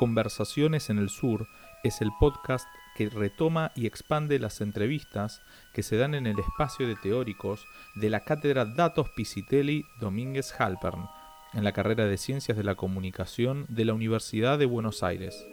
Conversaciones 0.00 0.88
en 0.88 0.96
el 0.96 1.10
Sur 1.10 1.46
es 1.84 2.00
el 2.00 2.08
podcast 2.18 2.66
que 2.96 3.10
retoma 3.10 3.70
y 3.74 3.84
expande 3.84 4.38
las 4.38 4.62
entrevistas 4.62 5.42
que 5.74 5.82
se 5.82 5.98
dan 5.98 6.14
en 6.14 6.26
el 6.26 6.38
espacio 6.38 6.88
de 6.88 6.96
teóricos 6.96 7.66
de 7.96 8.08
la 8.08 8.24
cátedra 8.24 8.64
Datos 8.64 9.10
Pisitelli 9.10 9.84
Domínguez 10.00 10.58
Halpern 10.58 11.06
en 11.52 11.64
la 11.64 11.72
carrera 11.72 12.06
de 12.06 12.16
Ciencias 12.16 12.56
de 12.56 12.64
la 12.64 12.76
Comunicación 12.76 13.66
de 13.68 13.84
la 13.84 13.92
Universidad 13.92 14.58
de 14.58 14.64
Buenos 14.64 15.02
Aires. 15.02 15.46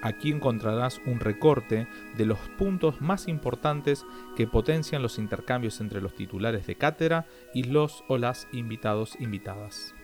Aquí 0.00 0.32
encontrarás 0.32 0.98
un 1.04 1.20
recorte 1.20 1.86
de 2.16 2.24
los 2.24 2.38
puntos 2.56 3.02
más 3.02 3.28
importantes 3.28 4.06
que 4.38 4.46
potencian 4.46 5.02
los 5.02 5.18
intercambios 5.18 5.82
entre 5.82 6.00
los 6.00 6.14
titulares 6.14 6.66
de 6.66 6.76
cátedra 6.76 7.26
y 7.52 7.64
los 7.64 8.04
o 8.08 8.16
las 8.16 8.48
invitados 8.52 9.20
invitadas. 9.20 9.95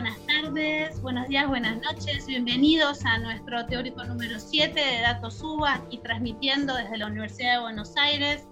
Buenas 0.00 0.26
tardes, 0.26 1.02
buenos 1.02 1.26
días, 1.26 1.48
buenas 1.48 1.76
noches. 1.78 2.24
Bienvenidos 2.24 3.04
a 3.04 3.18
nuestro 3.18 3.66
teórico 3.66 4.04
número 4.04 4.38
7 4.38 4.78
de 4.78 5.00
Datos 5.00 5.42
UBA, 5.42 5.82
y 5.90 5.98
transmitiendo 5.98 6.72
desde 6.76 6.98
la 6.98 7.08
Universidad 7.08 7.54
de 7.54 7.62
Buenos 7.62 7.96
Aires, 7.96 8.46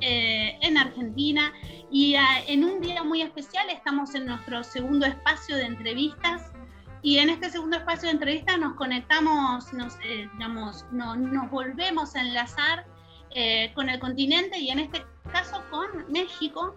eh, 0.00 0.56
en 0.62 0.78
Argentina. 0.78 1.52
Y 1.90 2.14
ah, 2.14 2.44
en 2.46 2.62
un 2.62 2.80
día 2.80 3.02
muy 3.02 3.22
especial 3.22 3.68
estamos 3.70 4.14
en 4.14 4.26
nuestro 4.26 4.62
segundo 4.62 5.04
espacio 5.04 5.56
de 5.56 5.64
entrevistas. 5.64 6.52
Y 7.02 7.18
en 7.18 7.28
este 7.28 7.50
segundo 7.50 7.76
espacio 7.76 8.06
de 8.06 8.12
entrevistas 8.12 8.56
nos 8.60 8.74
conectamos, 8.74 9.72
nos, 9.72 9.96
eh, 10.04 10.28
nos 10.38 11.50
volvemos 11.50 12.14
a 12.14 12.20
enlazar 12.20 12.86
eh, 13.34 13.72
con 13.74 13.88
el 13.88 13.98
continente 13.98 14.60
y 14.60 14.70
en 14.70 14.78
este 14.78 15.04
caso 15.32 15.60
con 15.72 15.88
México 16.12 16.76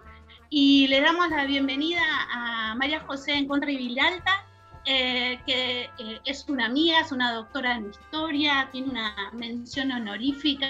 y 0.50 0.86
le 0.88 1.00
damos 1.00 1.28
la 1.30 1.44
bienvenida 1.44 2.02
a 2.32 2.74
María 2.74 3.00
José 3.00 3.34
en 3.34 3.46
Contra 3.46 3.70
y 3.70 3.76
Vilalta, 3.76 4.46
eh, 4.86 5.38
que 5.46 5.90
eh, 5.98 6.20
es 6.24 6.46
una 6.48 6.66
amiga, 6.66 7.00
es 7.00 7.12
una 7.12 7.34
doctora 7.34 7.76
en 7.76 7.90
historia, 7.90 8.68
tiene 8.72 8.88
una 8.88 9.14
mención 9.34 9.92
honorífica 9.92 10.66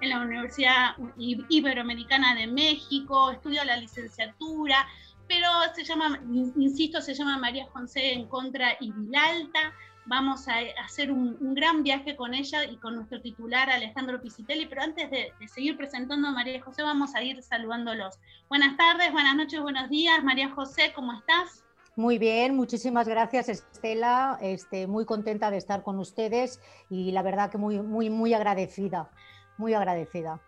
en 0.00 0.10
la 0.10 0.20
Universidad 0.20 0.94
Iberoamericana 1.16 2.34
de 2.36 2.46
México, 2.46 3.32
estudia 3.32 3.64
la 3.64 3.76
licenciatura, 3.76 4.86
pero 5.26 5.48
se 5.74 5.84
llama, 5.84 6.20
insisto, 6.56 7.00
se 7.00 7.14
llama 7.14 7.38
María 7.38 7.66
José 7.72 8.12
en 8.12 8.26
Contra 8.26 8.76
y 8.80 8.92
Vilalta 8.92 9.72
vamos 10.10 10.48
a 10.48 10.54
hacer 10.84 11.12
un, 11.12 11.54
gran 11.54 11.84
viaje 11.84 12.16
con 12.16 12.34
ella 12.34 12.64
y 12.64 12.76
con 12.78 12.96
nuestro 12.96 13.20
titular 13.22 13.70
Alejandro 13.70 14.20
Pisitelli, 14.20 14.66
pero 14.66 14.82
antes 14.82 15.08
de, 15.08 15.32
seguir 15.46 15.76
presentando 15.76 16.26
a 16.26 16.32
María 16.32 16.60
José, 16.60 16.82
vamos 16.82 17.14
a 17.14 17.22
ir 17.22 17.40
saludándolos. 17.44 18.18
Buenas 18.48 18.76
tardes, 18.76 19.12
buenas 19.12 19.36
noches, 19.36 19.60
buenos 19.60 19.88
días. 19.88 20.24
María 20.24 20.50
José, 20.50 20.92
¿cómo 20.96 21.12
estás? 21.12 21.64
Muy 21.94 22.18
bien, 22.18 22.56
muchísimas 22.56 23.06
gracias 23.06 23.48
Estela, 23.48 24.36
este, 24.42 24.88
muy 24.88 25.04
contenta 25.04 25.48
de 25.48 25.58
estar 25.58 25.84
con 25.84 26.00
ustedes 26.00 26.60
y 26.88 27.12
la 27.12 27.22
verdad 27.22 27.48
que 27.48 27.58
muy, 27.58 27.80
muy, 27.80 28.10
muy 28.10 28.34
agradecida, 28.34 29.10
muy 29.58 29.74
agradecida. 29.74 30.40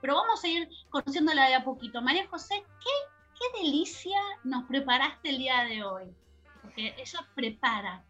Pero 0.00 0.14
vamos 0.14 0.42
a 0.42 0.48
ir 0.48 0.66
conociéndola 0.88 1.46
de 1.46 1.56
a 1.56 1.64
poquito. 1.64 2.00
María 2.00 2.26
José, 2.26 2.54
¿qué, 2.82 3.38
qué 3.38 3.62
delicia 3.62 4.18
nos 4.44 4.64
preparaste 4.64 5.28
el 5.28 5.38
día 5.38 5.64
de 5.64 5.84
hoy? 5.84 6.04
Porque 6.62 6.94
ella 6.96 7.28
prepara, 7.34 8.02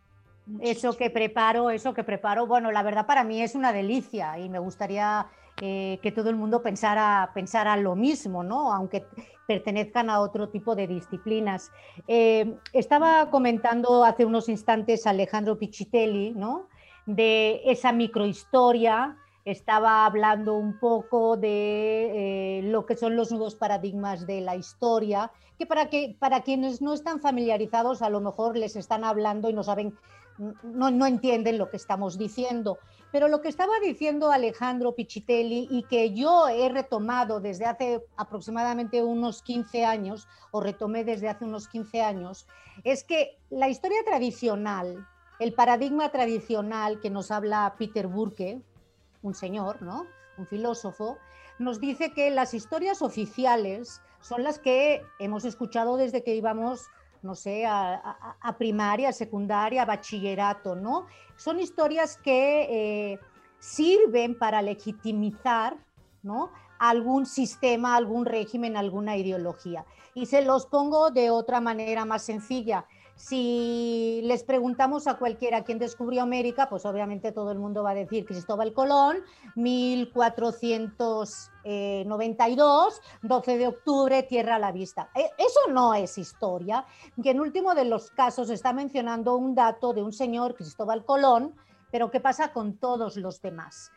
eso 0.61 0.97
que 0.97 1.11
preparo, 1.11 1.71
eso 1.71 1.95
que 1.95 2.05
preparo, 2.05 2.47
bueno, 2.47 2.71
la 2.73 2.83
verdad 2.83 3.07
para 3.07 3.25
mí 3.25 3.43
es 3.43 3.55
una 3.55 3.73
delicia 3.73 4.39
y 4.39 4.49
me 4.49 4.59
gustaría 4.59 5.27
eh, 5.61 5.99
que 6.03 6.11
todo 6.11 6.31
el 6.31 6.37
mundo 6.37 6.63
pensara, 6.63 7.31
pensara 7.35 7.77
lo 7.77 7.95
mismo, 7.95 8.43
¿no? 8.43 8.73
Aunque 8.73 9.05
pertenezcan 9.47 10.09
a 10.09 10.21
otro 10.21 10.49
tipo 10.49 10.75
de 10.75 10.87
disciplinas. 10.87 11.71
Eh, 12.09 12.57
estaba 12.73 13.31
comentando 13.31 14.05
hace 14.05 14.25
unos 14.25 14.49
instantes 14.49 15.07
Alejandro 15.07 15.59
Pichitelli, 15.59 16.31
¿no? 16.31 16.69
De 17.05 17.61
esa 17.65 17.93
microhistoria, 17.93 19.17
estaba 19.45 20.07
hablando 20.07 20.55
un 20.55 20.79
poco 20.79 21.37
de 21.37 22.59
eh, 22.59 22.63
lo 22.63 22.87
que 22.87 22.97
son 22.97 23.17
los 23.17 23.31
nuevos 23.31 23.55
paradigmas 23.55 24.27
de 24.27 24.41
la 24.41 24.57
historia, 24.57 25.31
que 25.59 25.67
para, 25.67 25.91
que 25.91 26.17
para 26.19 26.41
quienes 26.43 26.81
no 26.81 26.95
están 26.95 27.21
familiarizados 27.21 28.03
a 28.03 28.09
lo 28.09 28.21
mejor 28.21 28.57
les 28.57 28.77
están 28.77 29.05
hablando 29.05 29.51
y 29.51 29.53
no 29.53 29.63
saben 29.63 29.95
no, 30.39 31.07
entienden 31.07 31.59
lo 31.59 31.71
que 31.71 31.77
estamos 31.77 32.19
diciendo. 32.19 32.79
Pero 33.13 33.29
lo 33.29 33.41
que 33.41 33.49
estaba 33.49 33.79
diciendo 33.81 34.31
Alejandro 34.31 34.95
Pichitelli 34.95 35.69
y 35.71 35.83
que 35.85 36.15
yo 36.15 36.49
he 36.49 36.69
retomado 36.69 37.41
desde 37.41 37.67
hace 37.67 38.05
aproximadamente 38.17 39.03
unos 39.03 39.43
15 39.43 39.85
años, 39.85 40.29
o 40.51 40.61
retomé 40.61 41.05
desde 41.05 41.29
hace 41.29 41.45
unos 41.45 41.69
15 41.69 42.03
años, 42.03 42.47
es 42.85 43.05
que 43.05 43.39
la 43.51 43.69
historia 43.69 44.03
tradicional, 44.05 45.07
el 45.39 45.53
paradigma 45.53 46.11
tradicional 46.11 47.01
que 47.01 47.11
nos 47.11 47.31
habla 47.31 47.75
Peter 47.79 48.07
Burke, 48.07 48.61
un 49.23 49.35
señor, 49.35 49.83
¿no? 49.83 50.07
un 50.39 50.47
filósofo, 50.47 51.19
nos 51.59 51.81
dice 51.81 52.13
que 52.13 52.31
las 52.31 52.55
historias 52.55 53.03
oficiales 53.03 54.01
son 54.21 54.43
las 54.43 54.59
que 54.59 55.03
hemos 55.19 55.45
escuchado 55.45 55.97
desde 55.97 56.23
que 56.23 56.35
íbamos 56.35 56.87
no 57.23 57.35
sé, 57.35 57.67
a, 57.67 58.57
primaria, 58.59 59.13
secundaria, 59.13 59.85
bachillerato, 59.85 60.75
¿no? 60.75 61.07
Son 61.37 61.61
historias 61.61 62.17
que 62.17 63.13
eh, 63.13 63.19
sirven 63.59 64.39
para 64.39 64.63
legitimizar, 64.63 65.77
¿no? 66.23 66.51
algún 66.81 67.27
sistema, 67.27 67.95
algún 67.95 68.25
régimen, 68.25 68.77
alguna 68.77 69.17
ideología. 69.17 69.85
Y 70.15 70.27
se 70.27 70.43
los 70.43 70.65
pongo 70.65 71.11
de 71.11 71.31
otra 71.31 71.61
manera 71.61 72.07
más 72.07 72.23
sencilla. 72.23 72.87
Si 73.17 74.23
les 74.25 74.45
preguntamos 74.45 75.07
a 75.07 75.19
cualquiera 75.19 75.63
quién 75.63 75.79
descubrió 75.79 76.23
América, 76.23 76.71
pues 76.71 76.87
obviamente 76.87 77.33
todo 77.33 77.53
el 77.53 77.59
mundo 77.59 77.83
va 77.83 77.91
a 77.91 77.95
decir 77.95 78.25
Cristóbal 78.25 78.73
Colón, 78.73 79.19
1492, 81.65 83.01
12 83.23 83.59
de 83.59 83.67
octubre, 83.67 84.23
tierra 84.23 84.57
a 84.57 84.59
la 84.59 84.73
vista. 84.73 85.11
E, 85.15 85.31
eso 85.39 85.61
no 85.71 85.95
es 85.95 86.19
historia, 86.19 86.85
que 87.23 87.31
en 87.31 87.41
último 87.41 87.75
de 87.75 87.85
los 87.85 88.11
casos 88.11 88.51
está 88.51 88.73
mencionando 88.73 89.37
un 89.37 89.55
dato 89.55 89.93
de 89.93 90.03
un 90.03 90.13
señor, 90.13 90.55
Cristóbal 90.55 91.05
Colón, 91.05 91.55
pero 91.91 92.11
¿qué 92.11 92.21
pasa 92.21 92.53
con 92.53 92.77
todos 92.77 93.17
los 93.17 93.41
demás? 93.41 93.91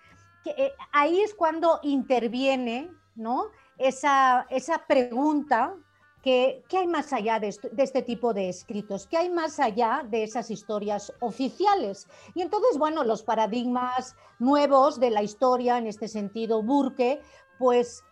Eh, 0.46 0.74
ahí 0.92 1.22
es 1.22 1.34
cuando 1.34 1.80
interviene 1.84 2.92
¿no? 3.16 3.46
esa, 3.78 4.46
esa 4.50 4.86
pregunta 4.86 5.76
¿Qué, 6.24 6.64
hay 6.72 6.88
más 6.88 7.12
allá 7.12 7.38
de, 7.38 7.50
este 7.50 8.02
tipo 8.02 8.34
de 8.34 8.48
escritos? 8.48 9.08
¿Qué 9.08 9.18
hay 9.18 9.30
más 9.30 9.60
allá 9.60 10.06
de 10.10 10.24
esas 10.24 10.50
historias 10.52 11.12
oficiales? 11.20 12.08
Y 12.34 12.42
entonces, 12.42 12.78
bueno, 12.78 13.04
los 13.04 13.24
paradigmas 13.24 14.16
nuevos 14.40 15.02
de 15.02 15.10
la 15.10 15.22
historia, 15.22 15.78
en 15.78 15.86
este 15.86 16.08
sentido, 16.08 16.64
Burke, 16.64 17.22
pues 17.60 18.04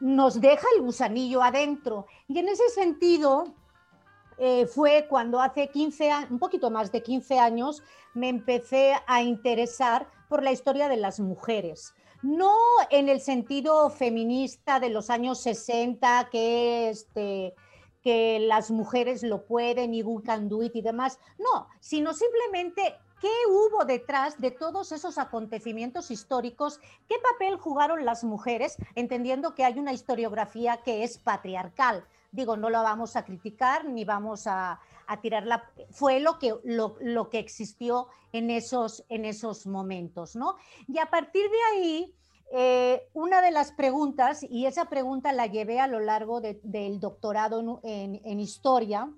nos 0.00 0.40
deja 0.40 0.66
el 0.76 0.82
gusanillo 0.82 1.42
adentro. 1.42 2.06
Y 2.28 2.38
en 2.38 2.48
ese 2.48 2.68
sentido, 2.68 3.54
eh, 4.38 4.66
fue 4.66 5.06
cuando 5.08 5.40
hace 5.40 5.68
15 5.68 6.10
un 6.30 6.38
poquito 6.38 6.70
más 6.70 6.92
de 6.92 7.02
15 7.02 7.38
años, 7.38 7.82
me 8.14 8.28
empecé 8.28 8.94
a 9.06 9.22
interesar 9.22 10.08
por 10.28 10.42
la 10.42 10.52
historia 10.52 10.88
de 10.88 10.96
las 10.96 11.20
mujeres 11.20 11.94
no 12.22 12.54
en 12.90 13.08
el 13.08 13.20
sentido 13.20 13.90
feminista 13.90 14.80
de 14.80 14.90
los 14.90 15.10
años 15.10 15.40
60, 15.40 16.28
que, 16.30 16.88
este, 16.88 17.54
que 18.02 18.38
las 18.40 18.70
mujeres 18.70 19.22
lo 19.22 19.44
pueden 19.44 19.92
y 19.92 20.02
we 20.02 20.22
can 20.22 20.48
do 20.48 20.62
it 20.62 20.74
y 20.74 20.82
demás, 20.82 21.18
no, 21.38 21.68
sino 21.80 22.14
simplemente 22.14 22.94
qué 23.22 23.30
hubo 23.48 23.84
detrás 23.84 24.40
de 24.40 24.50
todos 24.50 24.90
esos 24.90 25.16
acontecimientos 25.16 26.10
históricos, 26.10 26.80
qué 27.08 27.14
papel 27.32 27.56
jugaron 27.56 28.04
las 28.04 28.24
mujeres, 28.24 28.76
entendiendo 28.96 29.54
que 29.54 29.64
hay 29.64 29.78
una 29.78 29.92
historiografía 29.92 30.78
que 30.78 31.04
es 31.04 31.18
patriarcal. 31.18 32.04
Digo, 32.32 32.56
no 32.56 32.68
la 32.68 32.82
vamos 32.82 33.14
a 33.14 33.24
criticar 33.24 33.84
ni 33.84 34.04
vamos 34.04 34.48
a, 34.48 34.80
a 35.06 35.20
tirarla. 35.20 35.70
Fue 35.90 36.18
lo 36.18 36.40
que, 36.40 36.56
lo, 36.64 36.96
lo 37.00 37.30
que 37.30 37.38
existió 37.38 38.08
en 38.32 38.50
esos, 38.50 39.04
en 39.08 39.24
esos 39.24 39.66
momentos, 39.68 40.34
¿no? 40.34 40.56
Y 40.88 40.98
a 40.98 41.06
partir 41.06 41.48
de 41.48 41.62
ahí, 41.72 42.14
eh, 42.50 43.08
una 43.14 43.40
de 43.40 43.52
las 43.52 43.70
preguntas, 43.70 44.42
y 44.42 44.66
esa 44.66 44.86
pregunta 44.86 45.32
la 45.32 45.46
llevé 45.46 45.78
a 45.78 45.86
lo 45.86 46.00
largo 46.00 46.40
del 46.40 46.98
doctorado 46.98 47.80
en, 47.84 48.20
en, 48.24 48.40
historia, 48.40 49.08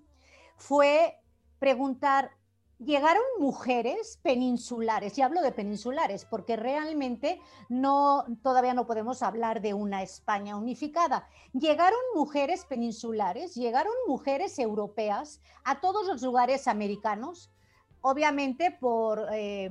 fue 0.57 1.17
preguntar, 1.59 2.33
¿llegaron 2.79 3.23
mujeres 3.39 4.19
peninsulares? 4.23 5.17
Y 5.19 5.23
hablo 5.23 5.43
de 5.43 5.53
peninsulares 5.53 6.25
porque 6.25 6.57
realmente 6.57 7.41
no, 7.69 8.25
todavía 8.43 8.75
no 8.75 8.87
podemos 8.87 9.23
hablar 9.23 9.61
de 9.61 9.75
una 9.75 10.03
España 10.03 10.57
unificada. 10.57 11.29
¿Llegaron 11.53 11.99
mujeres 12.15 12.65
peninsulares? 12.65 13.55
¿Llegaron 13.55 13.93
mujeres 14.07 14.59
europeas 14.59 15.41
a 15.65 15.81
todos 15.81 16.07
los 16.07 16.23
lugares 16.23 16.69
americanos? 16.69 17.51
Obviamente 18.01 18.71
por... 18.71 19.27
Eh, 19.33 19.71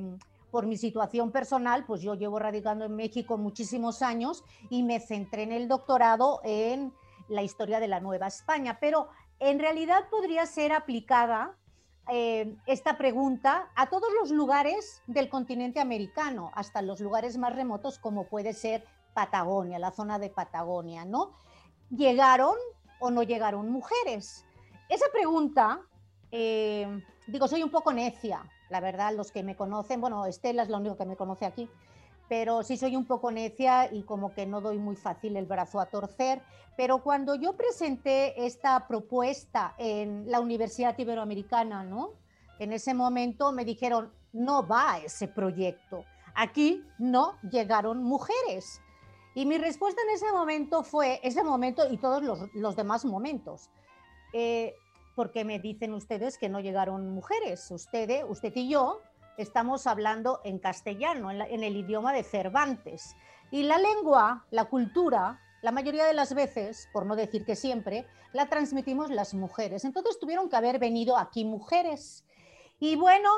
por 0.53 0.67
mi 0.67 0.77
situación 0.77 1.31
personal, 1.31 1.83
pues 1.83 2.03
yo 2.03 2.13
llevo 2.13 2.37
radicando 2.37 2.85
en 2.85 2.95
México 2.95 3.39
muchísimos 3.39 4.03
años 4.03 4.43
y 4.69 4.83
me 4.83 4.99
centré 4.99 5.41
en 5.41 5.51
el 5.51 5.67
doctorado 5.67 6.41
en 6.43 6.93
la 7.27 7.41
historia 7.41 7.79
de 7.79 7.87
la 7.87 7.99
Nueva 7.99 8.27
España. 8.27 8.77
Pero 8.79 9.07
en 9.39 9.57
realidad 9.57 10.07
podría 10.11 10.45
ser 10.45 10.71
aplicada 10.71 11.57
eh, 12.09 12.55
esta 12.65 12.97
pregunta 12.97 13.69
a 13.75 13.87
todos 13.87 14.09
los 14.19 14.31
lugares 14.31 15.01
del 15.07 15.29
continente 15.29 15.79
americano, 15.79 16.51
hasta 16.53 16.81
los 16.81 16.99
lugares 16.99 17.37
más 17.37 17.55
remotos 17.55 17.97
como 17.97 18.25
puede 18.25 18.53
ser 18.53 18.85
Patagonia, 19.13 19.79
la 19.79 19.91
zona 19.91 20.19
de 20.19 20.29
Patagonia, 20.29 21.05
¿no? 21.05 21.31
¿Llegaron 21.89 22.55
o 22.99 23.09
no 23.09 23.23
llegaron 23.23 23.69
mujeres? 23.69 24.45
Esa 24.89 25.05
pregunta, 25.13 25.81
eh, 26.31 26.87
digo, 27.27 27.47
soy 27.47 27.63
un 27.63 27.69
poco 27.69 27.93
necia, 27.93 28.43
la 28.69 28.79
verdad, 28.79 29.13
los 29.15 29.31
que 29.31 29.43
me 29.43 29.55
conocen, 29.55 30.01
bueno, 30.01 30.25
Estela 30.25 30.63
es 30.63 30.69
la 30.69 30.77
única 30.77 30.97
que 30.97 31.05
me 31.05 31.15
conoce 31.15 31.45
aquí, 31.45 31.69
pero 32.33 32.63
sí 32.63 32.77
soy 32.77 32.95
un 32.95 33.05
poco 33.05 33.29
necia 33.29 33.93
y 33.93 34.01
como 34.01 34.33
que 34.33 34.47
no 34.47 34.59
doy 34.59 34.79
muy 34.79 34.95
fácil 34.95 35.37
el 35.37 35.45
brazo 35.45 35.79
a 35.79 35.85
torcer. 35.85 36.41
Pero 36.75 37.03
cuando 37.03 37.35
yo 37.35 37.53
presenté 37.53 38.43
esta 38.43 38.87
propuesta 38.87 39.75
en 39.77 40.25
la 40.31 40.39
Universidad 40.39 40.97
Iberoamericana, 40.97 41.83
¿no? 41.83 42.13
En 42.57 42.73
ese 42.73 42.95
momento 42.95 43.51
me 43.51 43.65
dijeron, 43.65 44.11
no 44.31 44.67
va 44.67 44.97
ese 44.97 45.27
proyecto. 45.27 46.05
Aquí 46.33 46.83
no 46.97 47.37
llegaron 47.51 48.01
mujeres. 48.01 48.81
Y 49.35 49.45
mi 49.45 49.59
respuesta 49.59 50.01
en 50.01 50.15
ese 50.15 50.31
momento 50.31 50.81
fue, 50.81 51.19
ese 51.21 51.43
momento 51.43 51.83
y 51.87 51.97
todos 51.97 52.23
los, 52.51 52.75
demás 52.75 53.05
momentos, 53.05 53.69
eh, 54.33 54.73
porque 55.15 55.45
me 55.45 55.59
dicen 55.59 55.93
ustedes 55.93 56.39
que 56.39 56.49
no 56.49 56.61
llegaron 56.61 57.11
mujeres. 57.11 57.69
Ustedes, 57.69 58.25
usted 58.27 58.51
y 58.55 58.69
yo 58.69 59.01
estamos 59.37 59.87
hablando 59.87 60.41
en 60.43 60.59
castellano, 60.59 61.31
en, 61.31 61.63
el 61.63 61.75
idioma 61.75 62.13
de 62.13 62.23
Cervantes. 62.23 63.15
Y 63.51 63.63
la 63.63 63.77
lengua, 63.77 64.45
la 64.51 64.65
cultura, 64.65 65.39
la 65.61 65.71
mayoría 65.71 66.05
de 66.05 66.13
las 66.13 66.33
veces, 66.33 66.89
por 66.93 67.05
no 67.05 67.15
decir 67.15 67.45
que 67.45 67.55
siempre, 67.55 68.05
la 68.33 68.49
transmitimos 68.49 69.09
las 69.09 69.33
mujeres. 69.33 69.85
Entonces 69.85 70.19
tuvieron 70.19 70.49
que 70.49 70.55
haber 70.55 70.79
venido 70.79 71.17
aquí 71.17 71.45
mujeres. 71.45 72.25
Y 72.79 72.95
bueno, 72.95 73.29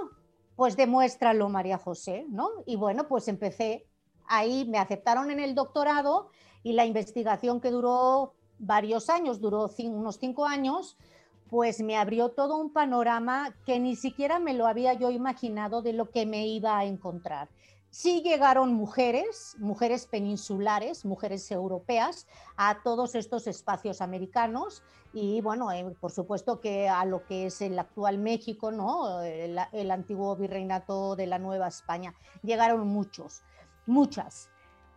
pues 0.55 0.77
demuéstralo, 0.77 1.49
María 1.49 1.77
José, 1.77 2.25
¿no? 2.29 2.49
Y 2.65 2.77
bueno, 2.77 3.07
pues 3.07 3.27
empecé 3.27 3.87
ahí, 4.27 4.65
me 4.65 4.77
aceptaron 4.77 5.31
en 5.31 5.39
el 5.39 5.53
doctorado 5.53 6.29
y 6.63 6.73
la 6.73 6.85
investigación 6.85 7.61
que 7.61 7.71
duró 7.71 8.33
varios 8.57 9.09
años, 9.09 9.41
duró 9.41 9.69
unos 9.83 10.17
cinco 10.17 10.45
años, 10.45 10.97
pues 11.49 11.79
me 11.81 11.97
abrió 11.97 12.29
todo 12.29 12.57
un 12.57 12.71
panorama 12.71 13.55
que 13.65 13.79
ni 13.79 13.95
siquiera 13.95 14.39
me 14.39 14.53
lo 14.53 14.67
había 14.67 14.93
yo 14.93 15.11
imaginado 15.11 15.81
de 15.81 15.93
lo 15.93 16.09
que 16.09 16.25
me 16.25 16.47
iba 16.47 16.77
a 16.77 16.85
encontrar. 16.85 17.49
Sí 17.89 18.21
llegaron 18.23 18.73
mujeres, 18.73 19.55
mujeres 19.57 20.05
peninsulares, 20.05 21.05
mujeres 21.05 21.49
europeas, 21.49 22.27
a 22.57 22.81
todos 22.83 23.15
estos 23.15 23.47
espacios 23.47 24.01
americanos 24.01 24.83
y 25.13 25.39
bueno, 25.39 25.71
eh, 25.71 25.95
por 26.01 26.11
supuesto 26.11 26.59
que 26.59 26.89
a 26.89 27.05
lo 27.05 27.25
que 27.25 27.45
es 27.45 27.61
el 27.61 27.79
actual 27.79 28.17
México, 28.17 28.69
¿no? 28.71 29.21
El, 29.21 29.57
el 29.71 29.91
antiguo 29.91 30.35
virreinato 30.35 31.15
de 31.15 31.27
la 31.27 31.39
Nueva 31.39 31.69
España. 31.69 32.13
Llegaron 32.43 32.85
muchos, 32.85 33.43
muchas. 33.85 34.49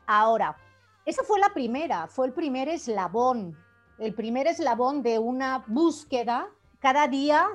Ahora, 0.06 0.56
esa 1.04 1.22
fue 1.22 1.38
la 1.38 1.54
primera, 1.54 2.08
fue 2.08 2.26
el 2.26 2.32
primer 2.32 2.68
eslabón 2.68 3.56
el 3.98 4.14
primer 4.14 4.46
eslabón 4.46 5.02
de 5.02 5.18
una 5.18 5.64
búsqueda. 5.66 6.48
Cada 6.78 7.08
día 7.08 7.46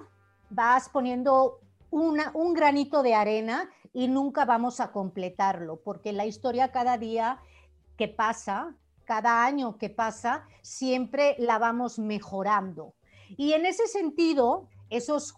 vas 0.49 0.89
poniendo 0.89 1.59
un 1.91 2.53
granito 2.53 3.03
de 3.03 3.15
arena 3.15 3.69
y 3.93 4.07
nunca 4.07 4.45
vamos 4.45 4.79
a 4.79 4.91
completarlo, 4.91 5.77
porque 5.77 6.11
la 6.11 6.25
historia 6.25 6.71
cada 6.71 6.97
día 6.97 7.39
que 7.97 8.07
pasa, 8.07 8.75
cada 9.05 9.45
año 9.45 9.77
que 9.77 9.89
pasa, 9.89 10.47
siempre 10.61 11.35
la 11.37 11.59
vamos 11.59 11.99
mejorando. 11.99 12.93
Y 13.37 13.53
en 13.53 13.65
ese 13.65 13.87
sentido, 13.87 14.67
esos 14.89 15.33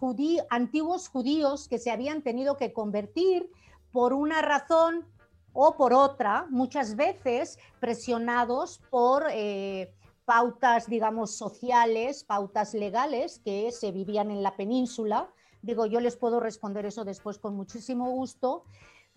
antiguos 0.49 1.09
judíos 1.09 1.67
que 1.67 1.79
se 1.79 1.91
habían 1.91 2.21
tenido 2.21 2.57
que 2.57 2.73
convertir 2.73 3.49
por 3.91 4.13
una 4.13 4.41
razón 4.41 5.05
o 5.53 5.77
por 5.77 5.93
otra, 5.93 6.47
muchas 6.49 6.95
veces 6.95 7.57
presionados 7.79 8.81
por 8.89 9.25
eh, 9.31 9.93
pautas, 10.25 10.87
digamos, 10.87 11.35
sociales, 11.35 12.23
pautas 12.23 12.73
legales 12.73 13.39
que 13.43 13.71
se 13.71 13.91
vivían 13.91 14.31
en 14.31 14.43
la 14.43 14.55
península. 14.55 15.29
Digo, 15.61 15.85
yo 15.85 15.99
les 15.99 16.17
puedo 16.17 16.39
responder 16.39 16.85
eso 16.85 17.05
después 17.05 17.37
con 17.37 17.55
muchísimo 17.55 18.09
gusto, 18.11 18.63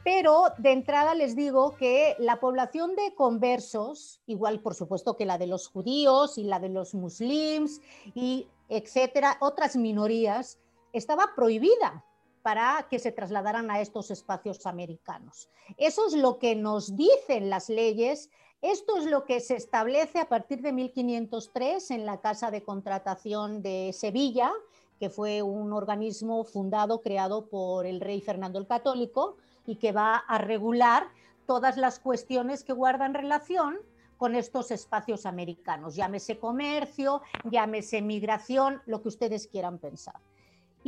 pero 0.05 0.45
de 0.59 0.73
entrada 0.73 1.15
les 1.15 1.35
digo 1.35 1.77
que 1.77 2.15
la 2.19 2.41
población 2.41 2.95
de 2.95 3.15
conversos, 3.15 4.21
igual 4.27 4.61
por 4.61 4.75
supuesto 4.75 5.17
que 5.17 5.27
la 5.27 5.39
de 5.39 5.47
los 5.47 5.69
judíos 5.69 6.39
y 6.39 6.45
la 6.45 6.61
de 6.61 6.69
los 6.69 6.95
muslims 6.95 7.81
y 8.15 8.47
etcétera, 8.69 9.39
otras 9.41 9.77
minorías, 9.77 10.59
estaba 10.93 11.35
prohibida 11.35 12.05
para 12.43 12.87
que 12.91 12.99
se 12.99 13.13
trasladaran 13.13 13.71
a 13.71 13.81
estos 13.81 14.11
espacios 14.11 14.67
americanos. 14.67 15.49
Eso 15.77 16.07
es 16.07 16.15
lo 16.15 16.39
que 16.39 16.55
nos 16.57 16.97
dicen 16.97 17.51
las 17.51 17.69
leyes 17.69 18.31
esto 18.61 18.97
es 18.97 19.05
lo 19.05 19.25
que 19.25 19.39
se 19.39 19.55
establece 19.55 20.19
a 20.19 20.29
partir 20.29 20.63
de 20.63 20.73
1503 20.73 21.93
en 21.93 22.05
la 22.05 22.21
Casa 22.21 22.51
de 22.51 22.65
Contratación 22.65 23.63
de 23.63 23.93
Sevilla, 23.93 24.51
que 24.99 25.11
fue 25.11 25.43
un 25.43 25.73
organismo 25.73 26.43
fundado, 26.43 27.01
creado 27.01 27.47
por 27.47 27.87
el 27.87 28.01
rey 28.01 28.21
Fernando 28.21 28.59
el 28.59 28.67
Católico 28.67 29.37
y 29.65 29.77
que 29.77 29.93
va 29.93 30.17
a 30.17 30.39
regular 30.39 31.07
todas 31.47 31.77
las 31.77 32.01
cuestiones 32.01 32.65
que 32.65 32.73
guardan 32.73 33.15
relación 33.15 33.79
con 34.17 34.35
estos 34.35 34.73
espacios 34.73 35.25
americanos, 35.25 35.95
llámese 35.95 36.41
comercio, 36.41 37.23
llámese 37.45 38.03
migración, 38.03 38.83
lo 38.87 39.01
que 39.01 39.09
ustedes 39.09 39.47
quieran 39.47 39.79
pensar. 39.79 40.17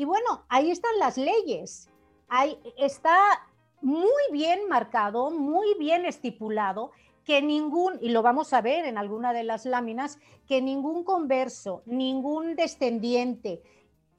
Y 0.01 0.07
bueno, 0.07 0.47
ahí 0.49 0.71
están 0.71 0.99
las 0.99 1.19
leyes. 1.19 1.91
Ahí 2.27 2.59
está 2.79 3.47
muy 3.83 4.23
bien 4.33 4.67
marcado, 4.67 5.31
muy 5.31 5.75
bien 5.79 6.07
estipulado 6.07 6.93
que 7.23 7.43
ningún, 7.43 7.99
y 8.01 8.09
lo 8.09 8.23
vamos 8.23 8.55
a 8.55 8.63
ver 8.63 8.87
en 8.87 8.97
alguna 8.97 9.35
de 9.35 9.45
las 9.45 9.67
láminas, 9.67 10.19
que 10.49 10.63
ningún 10.63 11.05
converso, 11.05 11.83
ningún 11.85 12.57
descendiente 12.57 13.63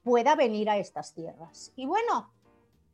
pueda 0.04 0.36
venir 0.36 0.70
a 0.70 0.78
estas 0.78 1.16
tierras. 1.16 1.74
Y 1.76 1.88
bueno, 1.88 2.32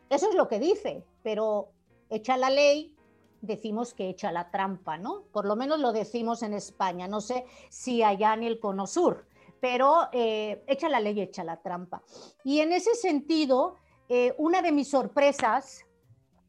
eso 0.10 0.30
es 0.30 0.36
lo 0.36 0.48
que 0.48 0.58
dice, 0.58 1.04
pero 1.24 1.72
echa 2.10 2.38
la 2.38 2.50
ley, 2.50 2.96
decimos 3.42 3.94
que 3.94 4.08
echa 4.08 4.32
la 4.32 4.50
trampa, 4.50 4.98
¿no? 4.98 5.24
Por 5.34 5.46
lo 5.46 5.58
menos 5.58 5.82
lo 5.82 5.92
decimos 5.92 6.42
en 6.42 6.54
España, 6.54 7.10
no 7.10 7.20
sé 7.20 7.44
si 7.68 8.02
allá 8.02 8.34
en 8.34 8.44
el 8.44 8.62
Cono 8.62 8.88
Sur, 8.88 9.28
pero 9.60 10.10
eh, 10.12 10.64
echa 10.68 10.90
la 10.90 11.00
ley, 11.00 11.20
echa 11.22 11.44
la 11.44 11.62
trampa. 11.62 12.02
Y 12.44 12.60
en 12.60 12.72
ese 12.72 12.96
sentido, 12.96 13.76
eh, 14.10 14.34
una 14.38 14.62
de 14.62 14.72
mis 14.72 14.90
sorpresas 14.90 15.86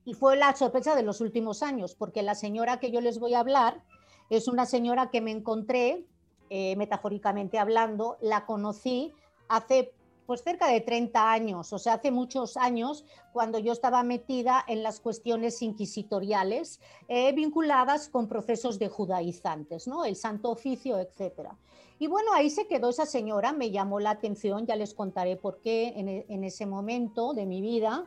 y 0.04 0.14
fue 0.14 0.36
la 0.36 0.56
sorpresa 0.56 0.94
de 0.94 1.02
los 1.02 1.20
últimos 1.20 1.62
años, 1.62 1.94
porque 1.94 2.22
la 2.22 2.34
señora 2.34 2.80
que 2.80 2.90
yo 2.90 3.02
les 3.02 3.18
voy 3.18 3.34
a 3.34 3.40
hablar 3.40 3.82
es 4.30 4.48
una 4.48 4.64
señora 4.64 5.10
que 5.10 5.20
me 5.20 5.30
encontré, 5.30 6.06
eh, 6.48 6.76
metafóricamente 6.76 7.58
hablando, 7.58 8.16
la 8.22 8.46
conocí 8.46 9.12
hace 9.48 9.92
pues 10.28 10.42
cerca 10.42 10.68
de 10.68 10.82
30 10.82 11.32
años, 11.32 11.72
o 11.72 11.78
sea, 11.78 11.94
hace 11.94 12.10
muchos 12.10 12.58
años, 12.58 13.06
cuando 13.32 13.58
yo 13.58 13.72
estaba 13.72 14.02
metida 14.02 14.62
en 14.68 14.82
las 14.82 15.00
cuestiones 15.00 15.62
inquisitoriales 15.62 16.80
eh, 17.08 17.32
vinculadas 17.32 18.10
con 18.10 18.28
procesos 18.28 18.78
de 18.78 18.88
judaizantes, 18.90 19.88
¿no? 19.88 20.04
El 20.04 20.16
Santo 20.16 20.50
Oficio, 20.50 20.98
etcétera. 20.98 21.56
Y 21.98 22.08
bueno, 22.08 22.34
ahí 22.34 22.50
se 22.50 22.66
quedó 22.66 22.90
esa 22.90 23.06
señora, 23.06 23.54
me 23.54 23.70
llamó 23.70 24.00
la 24.00 24.10
atención, 24.10 24.66
ya 24.66 24.76
les 24.76 24.92
contaré 24.92 25.36
por 25.36 25.62
qué 25.62 25.94
en, 25.96 26.08
e, 26.08 26.26
en 26.28 26.44
ese 26.44 26.66
momento 26.66 27.32
de 27.32 27.46
mi 27.46 27.62
vida. 27.62 28.04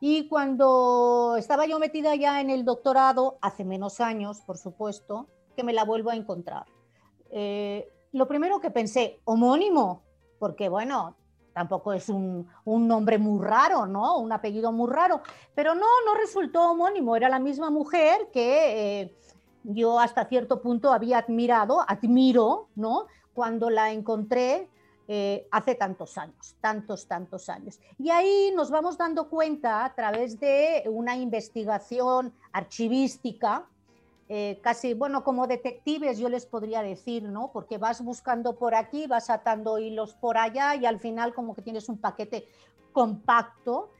Y 0.00 0.26
cuando 0.26 1.36
estaba 1.38 1.66
yo 1.66 1.78
metida 1.78 2.16
ya 2.16 2.40
en 2.40 2.50
el 2.50 2.64
doctorado, 2.64 3.38
hace 3.40 3.64
menos 3.64 4.00
años, 4.00 4.40
por 4.40 4.58
supuesto, 4.58 5.28
que 5.54 5.62
me 5.62 5.72
la 5.72 5.84
vuelvo 5.84 6.10
a 6.10 6.16
encontrar. 6.16 6.66
Eh, 7.30 7.88
lo 8.10 8.26
primero 8.26 8.58
que 8.58 8.72
pensé, 8.72 9.20
homónimo, 9.26 10.02
porque 10.40 10.68
bueno, 10.68 11.14
tampoco 11.52 11.92
es 11.92 12.08
un, 12.08 12.46
nombre 12.64 13.18
muy 13.18 13.44
raro, 13.44 13.86
¿no? 13.86 14.18
Un 14.18 14.32
apellido 14.32 14.72
muy 14.72 14.90
raro, 14.90 15.20
pero 15.54 15.74
no, 15.74 15.86
no 16.06 16.14
resultó 16.14 16.70
homónimo, 16.70 17.16
era 17.16 17.28
la 17.28 17.38
misma 17.38 17.70
mujer 17.70 18.28
que 18.32 19.00
eh, 19.00 19.16
yo 19.64 19.98
hasta 19.98 20.24
cierto 20.26 20.60
punto 20.60 20.92
había 20.92 21.18
admirado, 21.18 21.84
admiro, 21.86 22.68
¿no? 22.74 23.06
Cuando 23.34 23.70
la 23.70 23.92
encontré 23.92 24.68
eh, 25.08 25.46
hace 25.50 25.74
tantos 25.74 26.16
años, 26.16 26.56
tantos, 26.60 27.06
tantos 27.06 27.48
años. 27.48 27.78
Y 27.98 28.10
ahí 28.10 28.52
nos 28.54 28.70
vamos 28.70 28.96
dando 28.96 29.28
cuenta 29.28 29.84
a 29.84 29.94
través 29.94 30.38
de 30.38 30.84
una 30.86 31.16
investigación 31.16 32.32
archivística, 32.52 33.66
eh, 34.34 34.60
casi, 34.62 34.94
bueno, 34.94 35.24
como 35.24 35.46
detectives 35.46 36.18
yo 36.18 36.30
les 36.30 36.46
podría 36.46 36.82
decir, 36.82 37.24
¿no? 37.24 37.50
Porque 37.52 37.76
vas 37.76 38.02
buscando 38.02 38.56
por 38.56 38.74
aquí, 38.74 39.06
vas 39.06 39.28
atando 39.28 39.78
hilos 39.78 40.14
por 40.14 40.38
allá 40.38 40.74
y 40.74 40.86
al 40.86 41.00
final 41.00 41.34
como 41.34 41.54
que 41.54 41.60
tienes 41.60 41.86
un 41.90 41.98
paquete 41.98 42.48
compacto. 42.94 43.90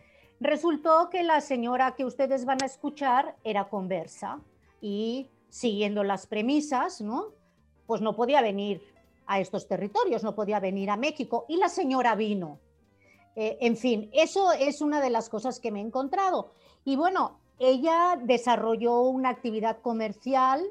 Resultó 0.41 1.11
que 1.11 1.23
la 1.23 1.43
señora 1.43 1.95
que 1.95 2.07
ustedes 2.07 2.47
van 2.47 2.63
a 2.63 2.65
escuchar 2.65 3.37
era 3.45 3.69
conversa 3.69 4.41
y 4.81 5.29
siguiendo 5.51 6.03
las 6.03 6.27
premisas, 6.27 7.03
¿no? 7.03 7.27
Pues 7.87 8.01
no 8.01 8.17
podía 8.17 8.41
venir 8.41 8.81
a 9.27 9.39
estos 9.39 9.69
territorios, 9.69 10.23
no 10.23 10.35
podía 10.35 10.61
venir 10.61 10.89
a 10.89 10.97
México 10.97 11.45
y 11.47 11.59
la 11.59 11.69
señora 11.69 12.15
vino. 12.15 12.59
Eh, 13.37 13.59
en 13.61 13.77
fin, 13.77 14.09
eso 14.15 14.51
es 14.53 14.81
una 14.81 15.03
de 15.03 15.11
las 15.11 15.29
cosas 15.29 15.61
que 15.61 15.71
me 15.71 15.81
he 15.81 15.85
encontrado. 15.85 16.53
Y 16.87 16.97
bueno, 16.97 17.42
ella 17.63 18.19
desarrolló 18.21 19.03
una 19.03 19.29
actividad 19.29 19.81
comercial 19.81 20.65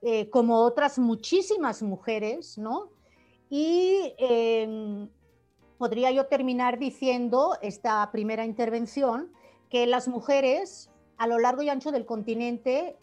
eh, 0.00 0.30
como 0.30 0.60
otras 0.60 0.98
muchísimas 0.98 1.82
mujeres, 1.82 2.56
¿no? 2.56 2.88
Y 3.50 4.14
em, 4.16 5.08
podría 5.76 6.10
yo 6.12 6.26
terminar 6.26 6.78
diciendo 6.78 7.58
esta 7.60 8.10
primera 8.10 8.46
intervención 8.46 9.32
que 9.68 9.86
las 9.86 10.08
mujeres 10.08 10.90
a 11.18 11.26
lo 11.26 11.38
largo 11.38 11.62
y 11.62 11.68
ancho 11.68 11.92
del 11.92 12.06
continente, 12.06 12.96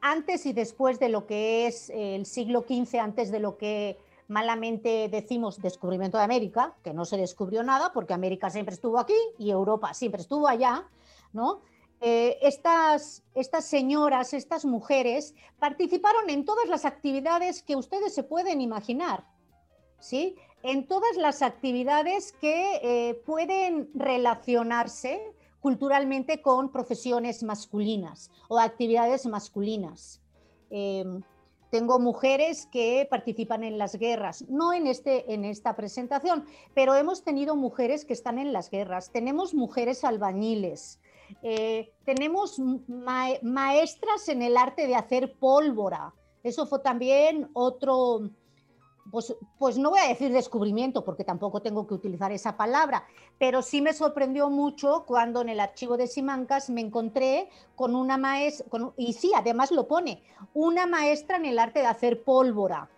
antes 0.00 0.46
y 0.46 0.54
después 0.54 0.98
de 0.98 1.10
lo 1.10 1.26
que 1.26 1.66
es 1.66 1.90
el 1.90 2.24
siglo 2.24 2.64
XV, 2.66 3.00
antes 3.00 3.30
de 3.30 3.40
lo 3.40 3.58
que 3.58 3.98
malamente 4.28 5.08
decimos 5.10 5.60
descubrimiento 5.60 6.16
de 6.16 6.24
América, 6.24 6.74
que 6.82 6.94
no 6.94 7.04
se 7.04 7.18
descubrió 7.18 7.62
nada 7.62 7.92
porque 7.92 8.14
América 8.14 8.48
siempre 8.48 8.74
estuvo 8.74 8.98
aquí 8.98 9.14
y 9.38 9.50
Europa 9.50 9.92
siempre 9.92 10.22
estuvo 10.22 10.48
allá, 10.48 10.88
¿no? 11.34 11.60
Eh, 12.00 12.38
estas, 12.42 13.22
señoras, 13.60 14.34
estas 14.34 14.64
mujeres 14.64 15.34
participaron 15.58 16.28
en 16.28 16.44
todas 16.44 16.68
las 16.68 16.84
actividades 16.84 17.62
que 17.62 17.76
ustedes 17.76 18.14
se 18.14 18.22
pueden 18.22 18.60
imaginar, 18.60 19.24
¿sí? 19.98 20.36
En 20.62 20.86
todas 20.86 21.16
las 21.16 21.42
actividades 21.42 22.32
que 22.32 22.80
eh, 22.82 23.14
pueden 23.24 23.90
relacionarse 23.94 25.22
culturalmente 25.60 26.42
con 26.42 26.70
profesiones 26.70 27.42
masculinas 27.42 28.30
o 28.48 28.58
actividades 28.58 29.26
masculinas. 29.26 30.20
Em, 30.70 31.22
tengo 31.70 31.98
mujeres 31.98 32.66
que 32.66 33.06
participan 33.10 33.64
en 33.64 33.76
las 33.76 33.96
guerras, 33.96 34.44
no 34.48 34.72
en, 34.72 34.86
este, 34.86 35.32
en 35.32 35.44
esta 35.44 35.74
presentación, 35.74 36.44
pero 36.74 36.94
hemos 36.94 37.24
tenido 37.24 37.56
mujeres 37.56 38.04
que 38.04 38.12
están 38.12 38.38
en 38.38 38.52
las 38.52 38.70
guerras. 38.70 39.10
Tenemos 39.10 39.54
mujeres 39.54 40.04
albañiles, 40.04 41.00
eh, 41.42 41.92
tenemos 42.04 42.60
maestras 43.42 44.28
en 44.28 44.42
el 44.42 44.56
arte 44.56 44.86
de 44.86 44.94
hacer 44.94 45.34
pólvora. 45.38 46.14
Eso 46.42 46.66
fue 46.66 46.80
también 46.80 47.48
otro, 47.52 48.30
pues, 49.10 49.34
pues, 49.58 49.78
no 49.78 49.90
voy 49.90 50.00
a 50.00 50.08
decir 50.08 50.32
descubrimiento 50.32 51.04
porque 51.04 51.24
tampoco 51.24 51.60
tengo 51.60 51.86
que 51.86 51.94
utilizar 51.94 52.32
esa 52.32 52.56
palabra, 52.56 53.04
pero 53.38 53.62
sí 53.62 53.80
me 53.80 53.92
sorprendió 53.92 54.48
mucho 54.48 55.04
cuando 55.06 55.40
en 55.40 55.48
el 55.48 55.60
archivo 55.60 55.96
de 55.96 56.06
Simancas 56.06 56.70
me 56.70 56.80
encontré 56.80 57.48
con 57.74 57.94
una 57.94 58.16
maestra, 58.16 58.66
y 58.96 59.12
sí, 59.12 59.32
además 59.34 59.72
lo 59.72 59.88
pone, 59.88 60.22
una 60.54 60.86
maestra 60.86 61.36
en 61.36 61.46
el 61.46 61.58
arte 61.58 61.80
de 61.80 61.86
hacer 61.86 62.22
pólvora 62.22 62.88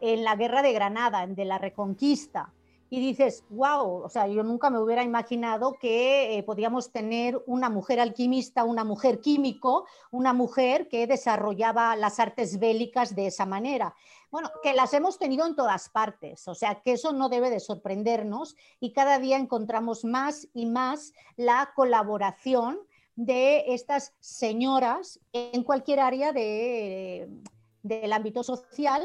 en 0.00 0.24
la 0.24 0.36
guerra 0.36 0.62
de 0.62 0.72
Granada, 0.72 1.26
de 1.26 1.44
la 1.44 1.58
Reconquista 1.58 2.52
y 2.90 3.00
dices, 3.00 3.44
wow, 3.50 4.04
o 4.04 4.08
sea, 4.08 4.26
yo 4.26 4.42
nunca 4.42 4.70
me 4.70 4.78
hubiera 4.78 5.02
imaginado 5.02 5.74
que 5.74 6.38
eh, 6.38 6.42
podíamos 6.42 6.90
tener 6.90 7.42
una 7.46 7.68
mujer 7.68 8.00
alquimista, 8.00 8.64
una 8.64 8.84
mujer 8.84 9.20
químico, 9.20 9.86
una 10.10 10.32
mujer 10.32 10.88
que 10.88 11.06
desarrollaba 11.06 11.96
las 11.96 12.18
artes 12.18 12.58
bélicas 12.58 13.14
de 13.14 13.26
esa 13.26 13.44
manera. 13.44 13.94
Bueno, 14.30 14.50
que 14.62 14.72
las 14.72 14.94
hemos 14.94 15.18
tenido 15.18 15.46
en 15.46 15.56
todas 15.56 15.88
partes, 15.90 16.48
o 16.48 16.54
sea, 16.54 16.82
que 16.82 16.92
eso 16.92 17.12
no 17.12 17.28
debe 17.28 17.50
de 17.50 17.60
sorprendernos 17.60 18.56
y 18.80 18.92
cada 18.92 19.18
día 19.18 19.36
encontramos 19.36 20.04
más 20.04 20.48
y 20.54 20.66
más 20.66 21.12
la 21.36 21.72
colaboración 21.74 22.78
de 23.16 23.64
estas 23.74 24.14
señoras 24.20 25.18
en 25.32 25.64
cualquier 25.64 26.00
área 26.00 26.32
de, 26.32 27.28
del 27.82 28.12
ámbito 28.12 28.42
social 28.42 29.02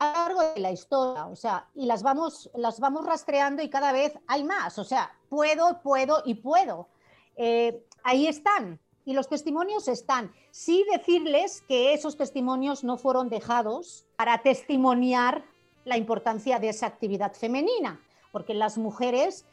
a 0.00 0.12
largo 0.12 0.42
de 0.54 0.60
la 0.60 0.72
historia, 0.72 1.26
o 1.26 1.36
sea, 1.36 1.68
y 1.74 1.86
las 1.86 2.02
vamos, 2.02 2.50
las 2.54 2.80
vamos 2.80 3.04
rastreando 3.04 3.62
y 3.62 3.68
cada 3.68 3.92
vez 3.92 4.18
hay 4.26 4.42
más, 4.42 4.78
o 4.78 4.84
sea, 4.84 5.12
puedo, 5.28 5.80
puedo 5.82 6.22
y 6.24 6.34
puedo. 6.34 6.88
Eh, 7.36 7.84
ahí 8.02 8.26
están, 8.26 8.80
y 9.04 9.12
los 9.12 9.28
testimonios 9.28 9.88
están. 9.88 10.32
Sí 10.50 10.84
decirles 10.90 11.62
que 11.68 11.92
esos 11.92 12.16
testimonios 12.16 12.82
no 12.82 12.96
fueron 12.96 13.28
dejados 13.28 14.06
para 14.16 14.38
testimoniar 14.42 15.44
la 15.84 15.96
importancia 15.96 16.58
de 16.58 16.70
esa 16.70 16.86
actividad 16.86 17.34
femenina, 17.34 18.00
porque 18.32 18.54
las 18.54 18.78
mujeres, 18.78 19.44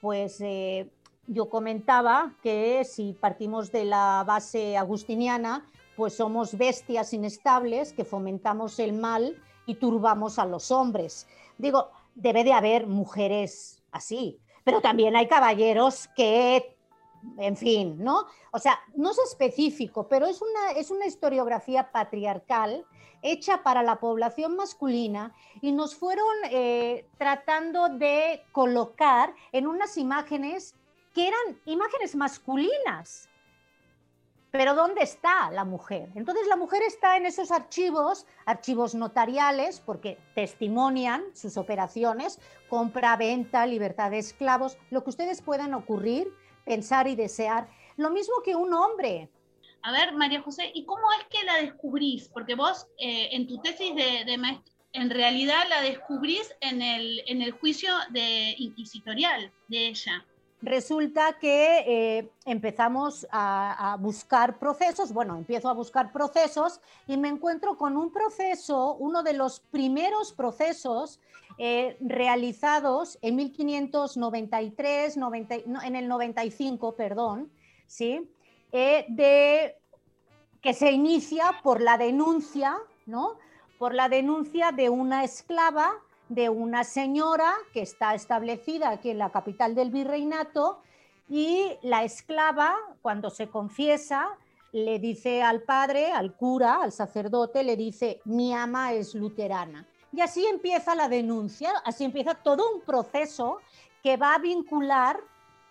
pues 0.00 0.40
eh, 0.40 0.90
yo 1.28 1.48
comentaba 1.48 2.34
que 2.42 2.84
si 2.84 3.12
partimos 3.12 3.70
de 3.70 3.84
la 3.84 4.24
base 4.26 4.76
agustiniana, 4.76 5.64
pues 5.96 6.14
somos 6.16 6.56
bestias 6.56 7.12
inestables 7.12 7.92
que 7.92 8.04
fomentamos 8.04 8.78
el 8.80 8.94
mal 8.94 9.40
y 9.66 9.76
turbamos 9.76 10.38
a 10.38 10.46
los 10.46 10.70
hombres. 10.70 11.26
Digo, 11.58 11.90
debe 12.14 12.44
de 12.44 12.52
haber 12.52 12.86
mujeres 12.86 13.82
así, 13.90 14.40
pero 14.64 14.80
también 14.80 15.16
hay 15.16 15.28
caballeros 15.28 16.08
que, 16.16 16.76
en 17.38 17.56
fin, 17.56 17.96
¿no? 18.02 18.26
O 18.52 18.58
sea, 18.58 18.78
no 18.94 19.10
es 19.10 19.18
específico, 19.18 20.08
pero 20.08 20.26
es 20.26 20.40
una, 20.40 20.72
es 20.72 20.90
una 20.90 21.06
historiografía 21.06 21.90
patriarcal 21.90 22.86
hecha 23.22 23.62
para 23.62 23.82
la 23.82 24.00
población 24.00 24.56
masculina 24.56 25.32
y 25.60 25.72
nos 25.72 25.94
fueron 25.94 26.26
eh, 26.50 27.06
tratando 27.18 27.88
de 27.88 28.42
colocar 28.52 29.34
en 29.52 29.66
unas 29.66 29.96
imágenes 29.96 30.74
que 31.14 31.28
eran 31.28 31.60
imágenes 31.66 32.16
masculinas, 32.16 33.28
pero 34.52 34.74
¿dónde 34.74 35.02
está 35.02 35.50
la 35.50 35.64
mujer? 35.64 36.10
Entonces 36.14 36.46
la 36.46 36.56
mujer 36.56 36.82
está 36.86 37.16
en 37.16 37.24
esos 37.24 37.50
archivos, 37.50 38.26
archivos 38.44 38.94
notariales, 38.94 39.80
porque 39.80 40.18
testimonian 40.34 41.24
sus 41.34 41.56
operaciones, 41.56 42.38
compra, 42.68 43.16
venta, 43.16 43.66
libertad 43.66 44.10
de 44.10 44.18
esclavos, 44.18 44.76
lo 44.90 45.02
que 45.02 45.10
ustedes 45.10 45.40
puedan 45.40 45.72
ocurrir, 45.72 46.28
pensar 46.66 47.08
y 47.08 47.16
desear. 47.16 47.66
Lo 47.96 48.10
mismo 48.10 48.34
que 48.44 48.54
un 48.54 48.74
hombre. 48.74 49.30
A 49.82 49.90
ver, 49.90 50.14
María 50.14 50.42
José, 50.42 50.70
¿y 50.74 50.84
cómo 50.84 51.10
es 51.18 51.24
que 51.30 51.44
la 51.46 51.56
descubrís? 51.56 52.28
Porque 52.28 52.54
vos 52.54 52.86
eh, 52.98 53.30
en 53.32 53.48
tu 53.48 53.58
tesis 53.58 53.96
de, 53.96 54.24
de 54.26 54.36
maestro, 54.36 54.72
en 54.92 55.08
realidad 55.10 55.64
la 55.68 55.80
descubrís 55.80 56.54
en 56.60 56.82
el, 56.82 57.52
juicio 57.52 57.90
inquisitorial 58.58 59.50
de 59.68 59.88
ella 59.88 60.26
resulta 60.62 61.38
que 61.40 61.84
eh, 61.86 62.32
empezamos 62.46 63.26
a, 63.30 63.96
buscar 64.00 64.58
procesos, 64.58 65.12
bueno, 65.12 65.36
empiezo 65.36 65.68
a 65.68 65.74
buscar 65.74 66.12
procesos 66.12 66.80
y 67.06 67.16
me 67.16 67.28
encuentro 67.28 67.76
con 67.76 67.96
un 67.96 68.12
proceso, 68.12 68.94
uno 68.94 69.22
de 69.22 69.32
los 69.32 69.60
primeros 69.60 70.32
procesos 70.32 71.20
eh, 71.58 71.96
realizados 72.00 73.18
en 73.22 73.36
1593, 73.36 75.16
en 75.16 75.96
el 75.96 76.08
95, 76.08 76.94
perdón, 76.94 77.50
¿sí? 77.86 78.30
Eh, 78.70 79.04
de, 79.08 79.76
que 80.62 80.72
se 80.74 80.92
inicia 80.92 81.60
por 81.62 81.82
la 81.82 81.98
denuncia, 81.98 82.78
¿no? 83.04 83.36
Por 83.78 83.94
la 83.94 84.08
denuncia 84.08 84.70
de 84.70 84.88
una 84.88 85.24
esclava 85.24 85.92
de 86.28 86.48
una 86.48 86.84
señora 86.84 87.52
que 87.72 87.82
está 87.82 88.14
establecida 88.14 88.90
aquí 88.90 89.10
en 89.10 89.18
la 89.18 89.30
capital 89.30 89.74
del 89.74 89.90
virreinato 89.90 90.80
y 91.28 91.76
la 91.82 92.04
esclava, 92.04 92.74
cuando 93.00 93.30
se 93.30 93.48
confiesa, 93.48 94.28
le 94.72 94.98
dice 94.98 95.42
al 95.42 95.62
padre, 95.62 96.12
al 96.12 96.34
cura, 96.34 96.82
al 96.82 96.92
sacerdote, 96.92 97.62
le 97.62 97.76
dice, 97.76 98.20
mi 98.24 98.54
ama 98.54 98.92
es 98.92 99.14
luterana. 99.14 99.86
Y 100.12 100.20
así 100.20 100.46
empieza 100.46 100.94
la 100.94 101.08
denuncia, 101.08 101.72
así 101.84 102.04
empieza 102.04 102.34
todo 102.34 102.74
un 102.74 102.80
proceso 102.80 103.58
que 104.02 104.16
va 104.16 104.34
a 104.34 104.38
vincular, 104.38 105.20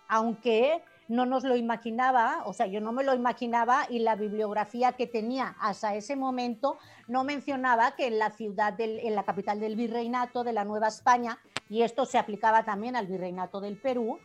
aunque 0.08 0.84
no 1.11 1.25
nos 1.25 1.43
lo 1.43 1.57
imaginaba, 1.57 2.43
o 2.45 2.53
sea, 2.53 2.67
yo 2.67 2.79
no 2.79 2.93
me 2.93 3.03
lo 3.03 3.13
imaginaba 3.13 3.85
y 3.89 3.99
la 3.99 4.15
bibliografía 4.15 4.93
que 4.93 5.07
tenía 5.07 5.57
hasta 5.59 5.93
ese 5.93 6.15
momento 6.15 6.77
no 7.09 7.25
mencionaba 7.25 7.97
que 7.97 8.07
en 8.07 8.17
la 8.17 8.31
ciudad, 8.31 8.79
en 8.79 9.13
la 9.13 9.23
capital 9.23 9.59
del 9.59 9.75
virreinato 9.75 10.45
de 10.45 10.53
la 10.53 10.63
Nueva 10.63 10.87
España, 10.87 11.37
y 11.67 11.81
esto 11.81 12.05
se 12.05 12.17
aplicaba 12.17 12.63
también 12.63 12.95
al 12.95 13.07
virreinato 13.07 13.59
del 13.59 13.75
Perú, 13.75 14.19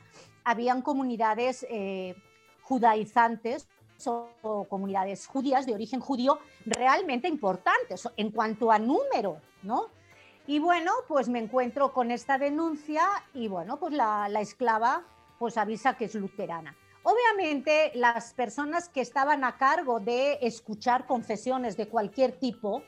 habían 0.45 0.81
comunidades 0.81 1.67
eh, 1.69 2.15
judaizantes 2.63 3.67
o 4.05 4.67
comunidades 4.69 5.27
judías 5.27 5.67
de 5.67 5.75
origen 5.75 5.99
judío 5.99 6.39
realmente 6.67 7.27
importantes 7.27 8.09
en 8.17 8.31
cuanto 8.31 8.71
a 8.71 8.79
número, 8.79 9.41
¿no? 9.65 9.87
Y 10.47 10.61
bueno, 10.61 10.93
pues 11.09 11.29
me 11.29 11.41
encuentro 11.41 11.93
con 11.93 12.13
esta 12.13 12.39
denuncia 12.39 13.03
y 13.35 13.49
bueno, 13.49 13.77
pues 13.79 13.93
la 13.93 14.29
esclava 14.41 15.03
pues 15.39 15.57
avisa 15.57 15.97
que 15.97 16.07
es 16.07 16.15
luterana. 16.15 16.77
Obviamente 17.03 17.93
las 17.95 18.35
personas 18.35 18.89
que 18.89 19.01
estaban 19.01 19.45
a 19.45 19.57
cargo 19.57 20.01
de 20.01 20.39
escuchar 20.43 21.07
confesiones 21.07 21.77
de 21.77 21.89
cualquier 21.89 22.33
tipo 22.33 22.83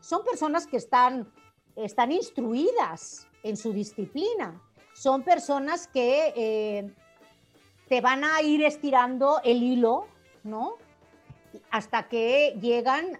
son 0.00 0.24
personas 0.24 0.66
que 0.66 0.76
están, 0.76 1.32
están 1.76 2.10
instruidas 2.10 3.28
en 3.42 3.56
su 3.56 3.72
disciplina, 3.72 4.60
son 4.92 5.22
personas 5.22 5.86
que 5.86 6.32
eh, 6.36 6.94
te 7.88 8.00
van 8.00 8.24
a 8.24 8.42
ir 8.42 8.64
estirando 8.64 9.40
el 9.44 9.62
hilo, 9.62 10.06
¿no? 10.42 10.76
Hasta 11.70 12.08
que 12.08 12.58
llegan 12.60 13.18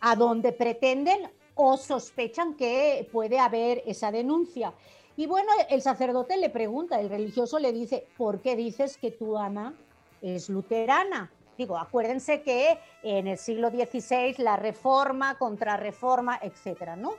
a 0.00 0.14
donde 0.16 0.52
pretenden 0.52 1.30
o 1.54 1.76
sospechan 1.76 2.54
que 2.54 3.08
puede 3.12 3.40
haber 3.40 3.82
esa 3.84 4.12
denuncia. 4.12 4.72
Y 5.18 5.26
bueno, 5.26 5.50
el 5.68 5.82
sacerdote 5.82 6.36
le 6.36 6.48
pregunta, 6.48 7.00
el 7.00 7.10
religioso 7.10 7.58
le 7.58 7.72
dice, 7.72 8.06
¿por 8.16 8.40
qué 8.40 8.54
dices 8.54 8.96
que 8.98 9.10
tu 9.10 9.36
ama 9.36 9.74
es 10.22 10.48
luterana? 10.48 11.32
Digo, 11.56 11.76
acuérdense 11.76 12.40
que 12.42 12.78
en 13.02 13.26
el 13.26 13.36
siglo 13.36 13.68
XVI 13.70 14.36
la 14.38 14.54
reforma, 14.54 15.36
contrarreforma, 15.36 16.38
etcétera, 16.40 16.94
¿no? 16.94 17.14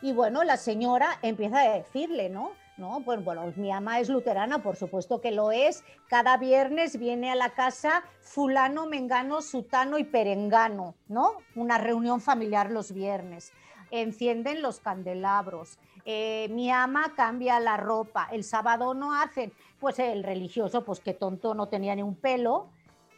Y 0.00 0.12
bueno, 0.12 0.44
la 0.44 0.56
señora 0.56 1.18
empieza 1.22 1.58
a 1.58 1.72
decirle, 1.72 2.28
¿no? 2.28 2.52
No, 2.76 3.02
pues 3.04 3.24
bueno, 3.24 3.52
mi 3.56 3.72
ama 3.72 3.98
es 3.98 4.08
luterana, 4.08 4.62
por 4.62 4.76
supuesto 4.76 5.20
que 5.20 5.32
lo 5.32 5.50
es. 5.50 5.82
Cada 6.08 6.36
viernes 6.36 7.00
viene 7.00 7.32
a 7.32 7.34
la 7.34 7.50
casa 7.50 8.04
fulano, 8.20 8.86
mengano, 8.86 9.42
sutano 9.42 9.98
y 9.98 10.04
perengano, 10.04 10.94
¿no? 11.08 11.38
Una 11.56 11.78
reunión 11.78 12.20
familiar 12.20 12.70
los 12.70 12.92
viernes. 12.92 13.52
Encienden 13.90 14.62
los 14.62 14.78
candelabros. 14.78 15.78
Eh, 16.04 16.48
mi 16.50 16.70
ama 16.70 17.14
cambia 17.16 17.58
la 17.60 17.76
ropa. 17.76 18.28
El 18.30 18.44
sábado 18.44 18.94
no 18.94 19.14
hacen. 19.14 19.52
Pues 19.80 19.98
el 19.98 20.22
religioso, 20.22 20.84
pues 20.84 21.00
que 21.00 21.14
tonto, 21.14 21.54
no 21.54 21.68
tenía 21.68 21.94
ni 21.94 22.02
un 22.02 22.14
pelo 22.16 22.68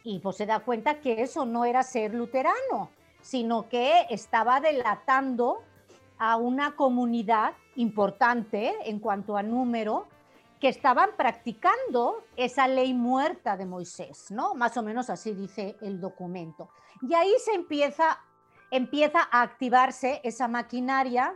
y 0.03 0.19
pues 0.19 0.37
se 0.37 0.45
da 0.45 0.59
cuenta 0.59 1.01
que 1.01 1.21
eso 1.21 1.45
no 1.45 1.65
era 1.65 1.83
ser 1.83 2.13
luterano, 2.13 2.89
sino 3.21 3.67
que 3.67 4.05
estaba 4.09 4.61
delatando 4.61 5.63
a 6.17 6.37
una 6.37 6.75
comunidad 6.75 7.53
importante 7.75 8.73
en 8.85 8.99
cuanto 8.99 9.37
a 9.37 9.43
número 9.43 10.07
que 10.59 10.69
estaban 10.69 11.09
practicando 11.17 12.23
esa 12.35 12.67
ley 12.67 12.93
muerta 12.93 13.57
de 13.57 13.65
Moisés, 13.65 14.31
¿no? 14.31 14.55
Más 14.55 14.75
o 14.77 14.81
menos 14.81 15.09
así 15.09 15.33
dice 15.33 15.75
el 15.81 15.99
documento. 15.99 16.69
Y 17.01 17.13
ahí 17.13 17.33
se 17.43 17.53
empieza, 17.53 18.19
empieza 18.71 19.27
a 19.29 19.41
activarse 19.41 20.21
esa 20.23 20.47
maquinaria 20.47 21.35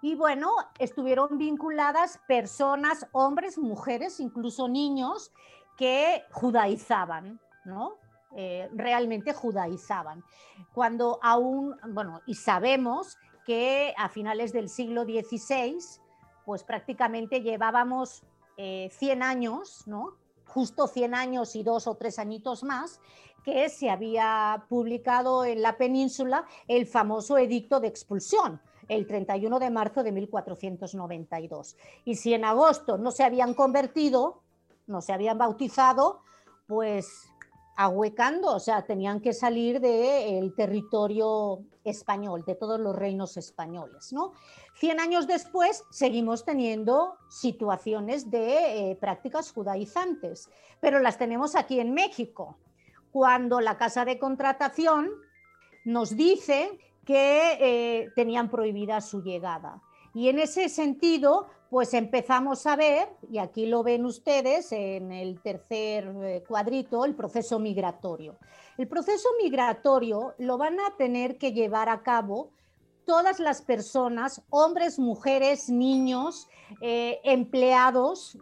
y 0.00 0.14
bueno, 0.14 0.50
estuvieron 0.78 1.38
vinculadas 1.38 2.20
personas, 2.28 3.06
hombres, 3.12 3.58
mujeres, 3.58 4.20
incluso 4.20 4.68
niños, 4.68 5.32
que 5.76 6.24
judaizaban, 6.30 7.40
¿no? 7.64 7.96
Eh, 8.36 8.68
realmente 8.74 9.32
judaizaban. 9.32 10.22
Cuando 10.74 11.18
aún, 11.22 11.76
bueno, 11.88 12.20
y 12.26 12.34
sabemos 12.34 13.16
que 13.46 13.94
a 13.96 14.08
finales 14.08 14.52
del 14.52 14.68
siglo 14.68 15.04
XVI, 15.04 15.78
pues 16.44 16.62
prácticamente 16.62 17.40
llevábamos 17.40 18.22
100 18.56 18.98
eh, 18.98 19.24
años, 19.24 19.86
¿no? 19.86 20.14
Justo 20.46 20.86
100 20.86 21.14
años 21.14 21.56
y 21.56 21.62
dos 21.62 21.86
o 21.86 21.94
tres 21.94 22.18
añitos 22.18 22.64
más, 22.64 23.00
que 23.44 23.68
se 23.68 23.88
había 23.88 24.66
publicado 24.68 25.44
en 25.44 25.62
la 25.62 25.78
península 25.78 26.44
el 26.66 26.86
famoso 26.86 27.38
edicto 27.38 27.80
de 27.80 27.88
expulsión, 27.88 28.60
el 28.88 29.06
31 29.06 29.58
de 29.58 29.70
marzo 29.70 30.02
de 30.02 30.12
1492. 30.12 31.76
Y 32.04 32.16
si 32.16 32.34
en 32.34 32.44
agosto 32.44 32.98
no 32.98 33.10
se 33.10 33.24
habían 33.24 33.54
convertido, 33.54 34.42
no 34.86 35.00
se 35.02 35.12
habían 35.12 35.38
bautizado, 35.38 36.22
pues 36.66 37.28
ahuecando, 37.76 38.56
o 38.56 38.58
sea, 38.58 38.84
tenían 38.84 39.20
que 39.20 39.32
salir 39.32 39.80
del 39.80 40.52
territorio 40.56 41.60
español, 41.84 42.42
de 42.44 42.56
todos 42.56 42.80
los 42.80 42.96
reinos 42.96 43.36
españoles. 43.36 44.12
¿no? 44.12 44.32
Cien 44.74 44.98
años 44.98 45.28
después 45.28 45.84
seguimos 45.90 46.44
teniendo 46.44 47.14
situaciones 47.30 48.32
de 48.32 48.90
eh, 48.90 48.96
prácticas 48.96 49.52
judaizantes, 49.52 50.50
pero 50.80 50.98
las 50.98 51.18
tenemos 51.18 51.54
aquí 51.54 51.78
en 51.78 51.94
México, 51.94 52.58
cuando 53.12 53.60
la 53.60 53.78
casa 53.78 54.04
de 54.04 54.18
contratación 54.18 55.10
nos 55.84 56.16
dice 56.16 56.78
que 57.08 57.56
eh, 57.58 58.10
tenían 58.14 58.50
prohibida 58.50 59.00
su 59.00 59.22
llegada. 59.22 59.80
Y 60.12 60.28
en 60.28 60.38
ese 60.38 60.68
sentido, 60.68 61.46
pues 61.70 61.94
empezamos 61.94 62.66
a 62.66 62.76
ver, 62.76 63.08
y 63.30 63.38
aquí 63.38 63.64
lo 63.64 63.82
ven 63.82 64.04
ustedes 64.04 64.72
en 64.72 65.10
el 65.10 65.40
tercer 65.40 66.14
eh, 66.22 66.44
cuadrito, 66.46 67.06
el 67.06 67.14
proceso 67.14 67.58
migratorio. 67.58 68.36
El 68.76 68.88
proceso 68.88 69.26
migratorio 69.42 70.34
lo 70.36 70.58
van 70.58 70.78
a 70.80 70.96
tener 70.98 71.38
que 71.38 71.54
llevar 71.54 71.88
a 71.88 72.02
cabo 72.02 72.50
todas 73.06 73.40
las 73.40 73.62
personas, 73.62 74.42
hombres, 74.50 74.98
mujeres, 74.98 75.70
niños, 75.70 76.46
eh, 76.82 77.20
empleados, 77.24 78.36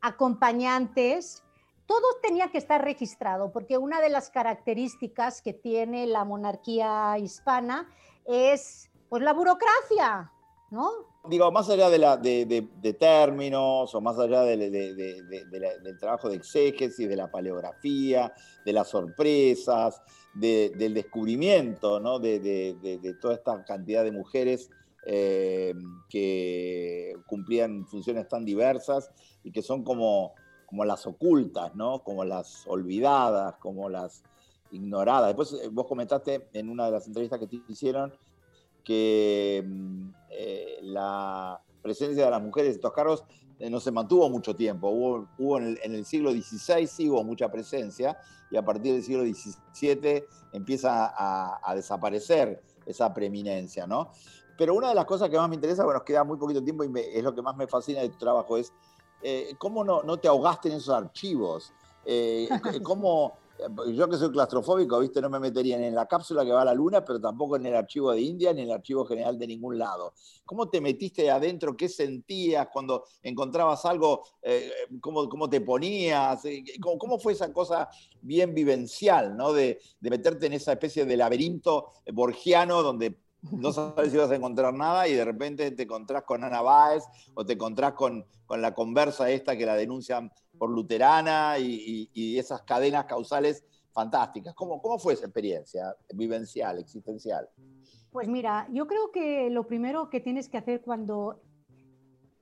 acompañantes, 0.00 1.42
todo 1.86 2.02
tenía 2.22 2.50
que 2.50 2.58
estar 2.58 2.82
registrado, 2.82 3.52
porque 3.52 3.78
una 3.78 4.00
de 4.00 4.10
las 4.10 4.30
características 4.30 5.42
que 5.42 5.52
tiene 5.52 6.06
la 6.06 6.24
monarquía 6.24 7.16
hispana 7.18 7.88
es 8.24 8.90
pues 9.08 9.22
la 9.22 9.32
burocracia, 9.32 10.32
¿no? 10.70 10.90
Digo, 11.28 11.50
más 11.50 11.68
allá 11.70 11.90
de, 11.90 12.96
términos 12.98 13.94
o 13.94 14.00
más 14.00 14.18
allá 14.18 14.42
del 14.42 15.98
trabajo 15.98 16.28
de 16.28 16.36
exégesis, 16.36 17.08
de 17.08 17.16
la 17.16 17.30
paleografía, 17.30 18.32
de 18.64 18.72
las 18.72 18.88
sorpresas, 18.88 20.00
del 20.34 20.94
descubrimiento 20.94 22.20
de, 22.20 23.16
toda 23.20 23.34
esta 23.34 23.64
cantidad 23.64 24.04
de 24.04 24.12
mujeres 24.12 24.70
eh, 25.04 25.74
que 26.08 27.16
cumplían 27.26 27.86
funciones 27.86 28.28
tan 28.28 28.44
diversas 28.44 29.10
y 29.42 29.50
que 29.50 29.62
son 29.62 29.82
como, 29.82 30.34
como 30.66 30.84
las 30.84 31.06
ocultas, 31.06 31.74
¿no? 31.74 32.02
como 32.02 32.24
las 32.24 32.66
olvidadas, 32.66 33.56
como 33.56 33.88
las 33.88 34.22
ignoradas. 34.70 35.28
Después 35.28 35.52
eh, 35.62 35.68
vos 35.70 35.86
comentaste 35.86 36.48
en 36.52 36.68
una 36.68 36.86
de 36.86 36.90
las 36.92 37.06
entrevistas 37.06 37.38
que 37.38 37.46
te 37.46 37.60
hicieron 37.68 38.12
que 38.84 39.64
mm, 39.66 40.08
eh, 40.30 40.78
la 40.82 41.60
presencia 41.82 42.24
de 42.24 42.30
las 42.30 42.42
mujeres 42.42 42.70
en 42.70 42.76
estos 42.76 42.92
cargos 42.92 43.24
eh, 43.58 43.70
no 43.70 43.80
se 43.80 43.90
mantuvo 43.90 44.28
mucho 44.28 44.54
tiempo. 44.54 44.88
Hubo, 44.90 45.58
en, 45.58 45.78
el, 45.82 46.04
siglo 46.04 46.30
XVI 46.30 46.86
sí 46.86 47.08
hubo 47.08 47.24
mucha 47.24 47.50
presencia 47.50 48.18
y 48.50 48.56
a 48.56 48.64
partir 48.64 48.92
del 48.92 49.02
siglo 49.02 49.22
XVII 49.22 50.24
empieza 50.52 51.12
a, 51.16 51.74
desaparecer 51.74 52.62
esa 52.84 53.12
preeminencia, 53.12 53.86
¿no? 53.86 54.12
Pero 54.56 54.74
una 54.74 54.88
de 54.88 54.94
las 54.94 55.04
cosas 55.04 55.28
que 55.28 55.36
más 55.36 55.48
me 55.48 55.56
interesa, 55.56 55.84
bueno, 55.84 55.98
nos 55.98 56.06
queda 56.06 56.22
muy 56.24 56.38
poquito 56.38 56.62
tiempo 56.62 56.84
y 56.84 56.90
es 56.96 57.22
lo 57.22 57.34
que 57.34 57.42
más 57.42 57.56
me 57.56 57.66
fascina 57.66 58.00
de 58.00 58.08
tu 58.08 58.18
trabajo, 58.18 58.56
es 58.56 58.72
eh, 59.22 59.54
cómo 59.58 59.84
no, 59.84 60.02
no, 60.02 60.18
te 60.18 60.28
ahogaste 60.28 60.68
en 60.68 60.76
esos 60.76 60.94
archivos, 60.94 61.72
cómo 62.82 63.34
yo 63.88 64.08
que 64.08 64.16
soy 64.16 64.30
claustrofóbico, 64.30 64.98
¿viste? 65.00 65.20
No 65.20 65.30
me 65.30 65.40
metería 65.40 65.78
ni 65.78 65.86
en 65.86 65.94
la 65.94 66.06
cápsula 66.06 66.44
que 66.44 66.52
va 66.52 66.62
a 66.62 66.64
la 66.64 66.74
luna, 66.74 67.04
pero 67.04 67.20
tampoco 67.20 67.56
en 67.56 67.66
el 67.66 67.74
archivo 67.74 68.12
de 68.12 68.20
India 68.20 68.52
ni 68.52 68.62
en 68.62 68.68
el 68.68 68.74
archivo 68.74 69.04
general 69.04 69.38
de 69.38 69.46
ningún 69.46 69.78
lado. 69.78 70.12
¿Cómo 70.44 70.68
te 70.68 70.80
metiste 70.80 71.30
adentro? 71.30 71.76
¿Qué 71.76 71.88
sentías 71.88 72.68
cuando 72.72 73.04
encontrabas 73.22 73.84
algo? 73.84 74.22
Eh, 74.42 74.70
¿cómo, 75.00 75.48
te 75.48 75.60
ponías? 75.60 76.44
Eh, 76.44 76.64
¿Cómo, 76.80 77.18
fue 77.18 77.32
esa 77.32 77.52
cosa 77.52 77.88
bien 78.20 78.54
vivencial, 78.54 79.36
¿no? 79.36 79.52
De, 79.52 79.80
meterte 80.00 80.46
en 80.46 80.52
esa 80.52 80.72
especie 80.72 81.04
de 81.04 81.16
laberinto 81.16 81.90
borgiano 82.12 82.82
donde 82.82 83.18
no 83.52 83.72
sabes 83.72 84.12
si 84.12 84.18
vas 84.18 84.30
a 84.30 84.36
encontrar 84.36 84.74
nada 84.74 85.08
y 85.08 85.14
de 85.14 85.24
repente 85.24 85.70
te 85.70 85.84
encontrás 85.84 86.24
con 86.24 86.44
Ana 86.44 86.62
Báez 86.62 87.04
o 87.34 87.44
te 87.44 87.54
encontrás 87.54 87.92
con, 87.92 88.24
con 88.46 88.62
la 88.62 88.74
conversa 88.74 89.30
esta 89.30 89.56
que 89.56 89.66
la 89.66 89.74
denuncian 89.74 90.30
por 90.58 90.70
luterana 90.70 91.58
y, 91.58 92.38
esas 92.38 92.62
cadenas 92.62 93.06
causales 93.06 93.64
fantásticas. 93.92 94.54
¿Cómo, 94.54 94.80
¿Cómo 94.80 94.98
fue 94.98 95.14
esa 95.14 95.24
experiencia 95.24 95.94
vivencial, 96.14 96.78
existencial? 96.78 97.48
Pues 98.10 98.28
mira, 98.28 98.68
yo 98.70 98.86
creo 98.86 99.10
que 99.10 99.50
lo 99.50 99.66
primero 99.66 100.08
que 100.10 100.20
tienes 100.20 100.48
que 100.48 100.58
hacer 100.58 100.82
cuando 100.82 101.42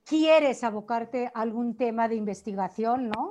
quieres 0.05 0.63
abocarte 0.63 1.27
a 1.27 1.41
algún 1.41 1.77
tema 1.77 2.09
de 2.09 2.17
investigación, 2.17 3.09
¿no? 3.09 3.29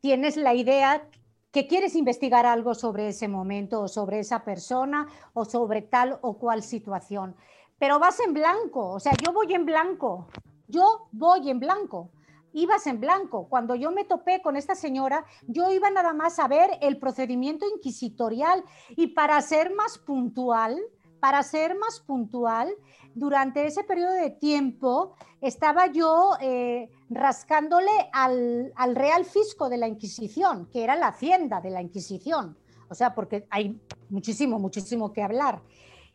Tienes 0.00 0.36
la 0.36 0.54
idea 0.54 1.08
que 1.54 1.68
quieres 1.68 1.94
investigar 1.94 2.46
algo 2.46 2.74
sobre 2.74 3.08
ese 3.08 3.28
momento 3.28 3.80
o 3.82 3.88
sobre 3.88 4.18
esa 4.18 4.44
persona 4.44 5.06
o 5.34 5.44
sobre 5.44 5.82
tal 5.82 6.18
o 6.20 6.36
cual 6.36 6.64
situación, 6.64 7.36
pero 7.78 8.00
vas 8.00 8.18
en 8.18 8.34
blanco, 8.34 8.90
o 8.90 8.98
sea, 8.98 9.12
yo 9.24 9.32
voy 9.32 9.54
en 9.54 9.64
blanco, 9.64 10.26
yo 10.66 11.08
voy 11.12 11.48
en 11.48 11.60
blanco 11.60 12.10
ibas 12.56 12.86
en 12.86 13.00
blanco. 13.00 13.48
Cuando 13.48 13.74
yo 13.74 13.90
me 13.90 14.04
topé 14.04 14.40
con 14.40 14.56
esta 14.56 14.76
señora, 14.76 15.24
yo 15.48 15.72
iba 15.72 15.90
nada 15.90 16.14
más 16.14 16.38
a 16.38 16.46
ver 16.46 16.70
el 16.80 16.98
procedimiento 16.98 17.66
inquisitorial 17.68 18.62
y 18.90 19.08
para 19.08 19.40
ser 19.42 19.74
más 19.74 19.98
puntual, 19.98 20.80
para 21.24 21.42
ser 21.42 21.74
más 21.78 22.00
puntual, 22.00 22.68
durante 23.14 23.66
ese 23.66 23.82
periodo 23.82 24.12
de 24.12 24.28
tiempo 24.28 25.16
estaba 25.40 25.86
yo 25.86 26.32
eh, 26.38 26.90
rascándole 27.08 27.90
al, 28.12 28.74
al 28.76 28.94
Real 28.94 29.24
Fisco 29.24 29.70
de 29.70 29.78
la 29.78 29.88
Inquisición, 29.88 30.68
que 30.70 30.84
era 30.84 30.96
la 30.96 31.06
hacienda 31.06 31.62
de 31.62 31.70
la 31.70 31.80
Inquisición. 31.80 32.58
O 32.90 32.94
sea, 32.94 33.14
porque 33.14 33.46
hay 33.48 33.80
muchísimo, 34.10 34.58
muchísimo 34.58 35.14
que 35.14 35.22
hablar. 35.22 35.62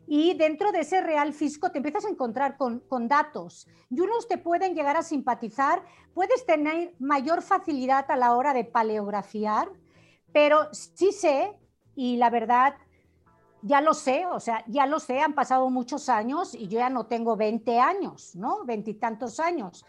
Y 0.06 0.34
dentro 0.34 0.70
de 0.70 0.82
ese 0.82 1.00
real 1.00 1.32
fisco 1.32 1.72
te 1.72 1.78
empiezas 1.78 2.04
a 2.04 2.10
encontrar 2.10 2.56
con, 2.56 3.08
datos. 3.08 3.66
Y 3.90 3.98
unos 3.98 4.28
te 4.28 4.38
pueden 4.38 4.76
llegar 4.76 4.96
a 4.96 5.02
simpatizar, 5.02 5.82
puedes 6.14 6.46
tener 6.46 6.94
mayor 7.00 7.42
facilidad 7.42 8.08
a 8.12 8.16
la 8.16 8.36
hora 8.36 8.54
de 8.54 8.64
paleografiar, 8.64 9.72
pero 10.32 10.72
sí 10.72 11.10
sé, 11.10 11.58
y 11.96 12.16
la 12.16 12.30
verdad 12.30 12.76
ya 13.62 13.80
lo 13.80 13.94
sé, 13.94 14.26
o 14.26 14.40
sea, 14.40 14.64
ya 14.66 14.86
lo 14.86 15.00
sé, 15.00 15.20
han 15.20 15.34
pasado 15.34 15.68
muchos 15.70 16.08
años 16.08 16.54
y 16.54 16.68
yo 16.68 16.78
ya 16.78 16.90
no 16.90 17.06
tengo 17.06 17.36
20 17.36 17.78
años, 17.78 18.34
¿no? 18.34 18.64
Veintitantos 18.64 19.40
años. 19.40 19.84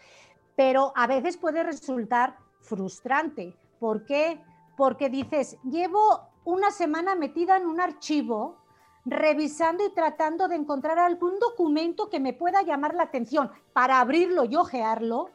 Pero 0.56 0.92
a 0.94 1.06
veces 1.06 1.36
puede 1.36 1.62
resultar 1.62 2.36
frustrante. 2.60 3.56
¿Por 3.78 4.04
qué? 4.04 4.40
Porque 4.76 5.08
dices, 5.08 5.56
llevo 5.64 6.20
una 6.44 6.70
semana 6.70 7.14
metida 7.14 7.56
en 7.56 7.66
un 7.66 7.80
archivo 7.80 8.56
revisando 9.04 9.84
y 9.84 9.92
tratando 9.92 10.48
de 10.48 10.56
encontrar 10.56 10.98
algún 10.98 11.38
documento 11.38 12.08
que 12.08 12.20
me 12.20 12.32
pueda 12.32 12.62
llamar 12.62 12.94
la 12.94 13.04
atención 13.04 13.50
para 13.72 14.00
abrirlo 14.00 14.44
y 14.44 14.54
ojearlo 14.54 15.30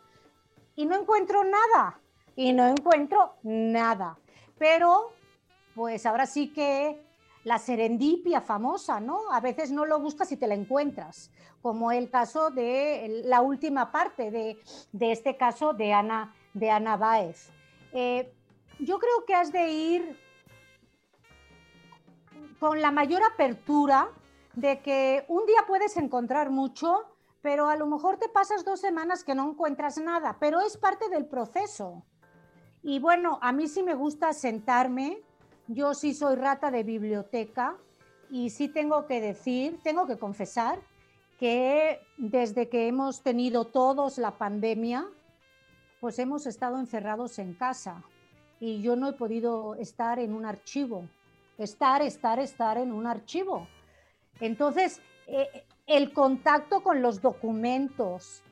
y 0.75 0.85
no 0.85 0.95
encuentro 0.95 1.43
nada, 1.43 1.99
y 2.35 2.53
no 2.53 2.67
encuentro 2.67 3.33
nada. 3.41 4.17
Pero, 4.59 5.11
pues 5.75 6.05
ahora 6.05 6.27
sí 6.27 6.53
que 6.53 7.03
la 7.47 7.59
serendipia 7.59 8.41
famosa, 8.41 8.99
¿no? 8.99 9.31
A 9.31 9.39
veces 9.39 9.71
no 9.71 9.85
lo 9.85 10.01
buscas 10.01 10.29
y 10.33 10.35
te 10.35 10.47
la 10.47 10.53
encuentras, 10.53 11.31
como 11.61 11.93
el 11.93 12.09
caso 12.09 12.49
de 12.49 13.21
la 13.23 13.39
última 13.39 13.89
parte 13.89 14.31
de, 14.31 14.59
este 14.99 15.37
caso 15.37 15.71
de 15.71 15.93
Ana, 15.93 16.35
de 16.53 16.69
Ana 16.69 16.97
Baez. 16.97 17.49
Eh, 17.93 18.33
yo 18.79 18.99
creo 18.99 19.23
que 19.25 19.33
has 19.33 19.53
de 19.53 19.71
ir 19.71 20.19
con 22.59 22.81
la 22.81 22.91
mayor 22.91 23.23
apertura 23.23 24.09
de 24.55 24.81
que 24.81 25.23
un 25.29 25.45
día 25.45 25.63
puedes 25.65 25.95
encontrar 25.95 26.49
mucho, 26.49 27.05
pero 27.41 27.69
a 27.69 27.77
lo 27.77 27.87
mejor 27.87 28.17
te 28.17 28.27
pasas 28.27 28.65
dos 28.65 28.81
semanas 28.81 29.23
que 29.23 29.35
no 29.35 29.51
encuentras 29.51 29.97
nada, 29.99 30.35
pero 30.37 30.59
es 30.59 30.75
parte 30.75 31.07
del 31.07 31.27
proceso. 31.27 32.03
Y 32.83 32.99
bueno, 32.99 33.39
a 33.41 33.53
mí 33.53 33.69
sí 33.69 33.83
me 33.83 33.93
gusta 33.93 34.33
sentarme, 34.33 35.23
yo 35.67 35.93
sí 35.93 36.13
soy 36.13 36.35
rata 36.35 36.71
de 36.71 36.83
biblioteca 36.83 37.77
y 38.29 38.49
sí 38.49 38.67
tengo 38.67 39.05
que 39.05 39.21
decir, 39.21 39.79
tengo 39.83 40.07
que 40.07 40.17
confesar 40.17 40.79
que 41.39 41.99
desde 42.17 42.67
que 42.67 42.87
hemos 42.87 43.21
tenido 43.21 43.65
todos 43.65 44.17
la 44.17 44.37
pandemia, 44.37 45.07
pues 46.01 46.19
hemos 46.19 46.45
estado 46.47 46.79
encerrados 46.79 47.39
en 47.39 47.53
casa 47.53 48.03
y 48.59 48.81
yo 48.81 48.95
no 48.95 49.09
he 49.09 49.13
podido 49.13 49.75
estar 49.75 50.19
en 50.19 50.33
un 50.33 50.45
archivo 50.45 51.07
estar, 51.57 52.01
estar, 52.01 52.39
estar 52.39 52.77
en 52.77 52.91
un 52.91 53.07
archivo. 53.07 53.67
Entonces, 54.39 55.01
eh, 55.27 55.65
el 55.85 56.13
contacto 56.13 56.83
con 56.83 57.01
los 57.01 57.21
documentos, 57.21 58.43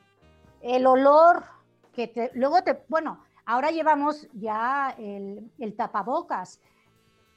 el 0.60 0.86
olor 0.86 1.44
que 1.92 2.30
luego 2.34 2.62
te, 2.62 2.82
bueno, 2.88 3.24
ahora 3.44 3.70
llevamos 3.70 4.28
ya 4.34 4.94
el 4.98 5.74
tapabocas, 5.76 6.60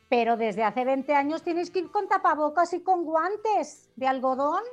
pero 0.10 0.36
desde 0.36 0.64
hace 0.64 0.84
20 0.84 1.14
años 1.14 1.44
tienes 1.44 1.70
que 1.70 1.80
ir 1.80 1.92
con 1.92 2.08
tapabocas 2.08 2.74
y 2.74 2.82
con 2.82 3.06
guantes 3.06 3.90
de 3.96 4.08
algodón 4.08 4.64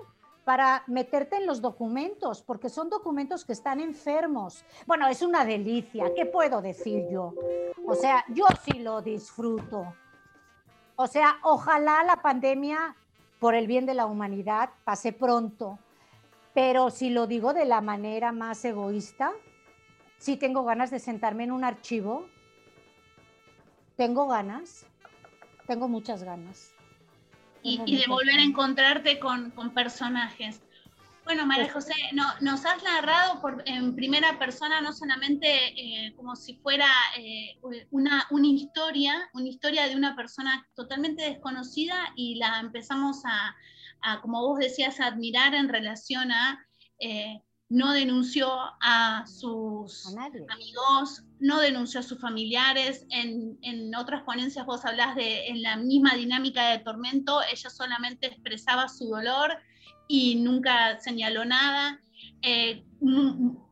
para 0.44 0.84
meterte 0.86 1.36
en 1.36 1.46
los 1.46 1.60
documentos, 1.60 2.40
porque 2.40 2.68
son 2.68 2.88
documentos 2.88 3.44
que 3.44 3.52
están 3.52 3.80
enfermos. 3.80 4.64
Bueno, 4.86 5.08
es 5.08 5.20
una 5.20 5.44
delicia, 5.44 6.14
¿qué 6.14 6.24
puedo 6.24 6.62
decir 6.62 7.04
yo? 7.10 7.34
O 7.84 7.94
sea, 7.94 8.24
yo 8.28 8.46
sí 8.64 8.78
lo 8.78 9.02
disfruto. 9.02 9.92
O 10.94 11.06
sea, 11.06 11.38
ojalá 11.42 12.02
la 12.04 12.22
pandemia, 12.22 12.96
por 13.38 13.54
el 13.54 13.66
bien 13.66 13.84
de 13.86 13.94
la 13.94 14.06
humanidad, 14.06 14.70
pase 14.84 15.12
pronto. 15.12 15.78
Pero 16.54 16.90
si 16.90 17.10
lo 17.10 17.26
digo 17.26 17.52
de 17.52 17.66
la 17.66 17.80
manera 17.80 18.32
más 18.32 18.64
egoísta, 18.64 19.32
sí 20.16 20.36
tengo 20.36 20.64
ganas 20.64 20.90
de 20.90 21.00
sentarme 21.00 21.44
en 21.44 21.52
un 21.52 21.64
archivo. 21.64 22.28
Tengo 23.96 24.28
ganas, 24.28 24.86
tengo 25.66 25.88
muchas 25.88 26.22
ganas. 26.22 26.72
y, 27.62 27.96
de 27.96 28.06
volver 28.06 28.38
a 28.38 28.42
encontrarte 28.42 29.18
con, 29.18 29.50
con 29.50 29.70
personajes. 29.70 30.60
Bueno, 31.26 31.44
María 31.44 31.72
José, 31.72 31.92
no, 32.12 32.24
nos 32.40 32.64
has 32.64 32.80
narrado 32.84 33.40
por, 33.40 33.60
en 33.66 33.96
primera 33.96 34.38
persona 34.38 34.80
no 34.80 34.92
solamente 34.92 35.48
eh, 35.48 36.14
como 36.14 36.36
si 36.36 36.54
fuera 36.54 36.86
eh, 37.18 37.58
una, 37.90 38.28
una, 38.30 38.46
historia, 38.46 39.28
una 39.34 39.48
historia 39.48 39.88
de 39.88 39.96
una 39.96 40.14
persona 40.14 40.64
totalmente 40.76 41.24
desconocida 41.24 42.12
y 42.14 42.36
la 42.36 42.60
empezamos 42.60 43.22
a, 43.24 43.56
como 44.22 44.40
vos 44.40 44.60
decías, 44.60 45.00
a 45.00 45.08
admirar 45.08 45.52
en 45.56 45.68
relación 45.68 46.30
a 46.30 46.64
eh, 47.00 47.42
no 47.68 47.92
denunció 47.92 48.48
a 48.80 49.24
sus 49.26 50.06
amigos, 50.16 51.24
no 51.40 51.60
denunció 51.60 52.00
a 52.00 52.02
sus 52.02 52.20
familiares. 52.20 53.06
En, 53.10 53.58
en, 53.62 53.94
otras 53.94 54.22
ponencias 54.22 54.66
vos 54.66 54.84
hablás 54.84 55.16
de 55.16 55.48
en 55.48 55.62
la 55.62 55.76
misma 55.76 56.14
dinámica 56.14 56.70
de 56.70 56.78
tormento, 56.78 57.40
ella 57.50 57.70
solamente 57.70 58.28
expresaba 58.28 58.88
su 58.88 59.08
dolor 59.08 59.58
y 60.08 60.36
nunca 60.36 60.98
señaló 61.00 61.44
nada. 61.44 62.00
Eh, 62.42 62.84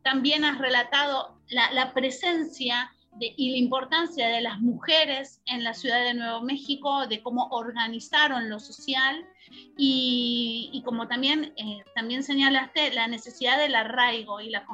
también 0.03 0.43
has 0.43 0.57
relatado 0.57 1.39
la, 1.49 1.93
presencia 1.93 2.91
y 3.19 3.51
la 3.51 3.57
importancia 3.57 4.27
de 4.27 4.41
las 4.41 4.59
mujeres 4.59 5.41
en 5.45 5.63
la 5.63 5.73
ciudad 5.73 6.03
de 6.03 6.13
Nuevo 6.13 6.41
México, 6.41 7.07
de 7.07 7.21
cómo 7.23 7.47
organizaron 7.51 8.49
lo 8.49 8.59
social 8.59 9.25
y, 9.77 10.81
como 10.85 11.07
también, 11.07 11.53
eh, 11.57 11.83
también 11.95 12.23
señalaste 12.23 12.93
la 12.93 13.07
necesidad 13.07 13.57
del 13.57 13.75
arraigo 13.75 14.39
y 14.39 14.49
la, 14.49 14.65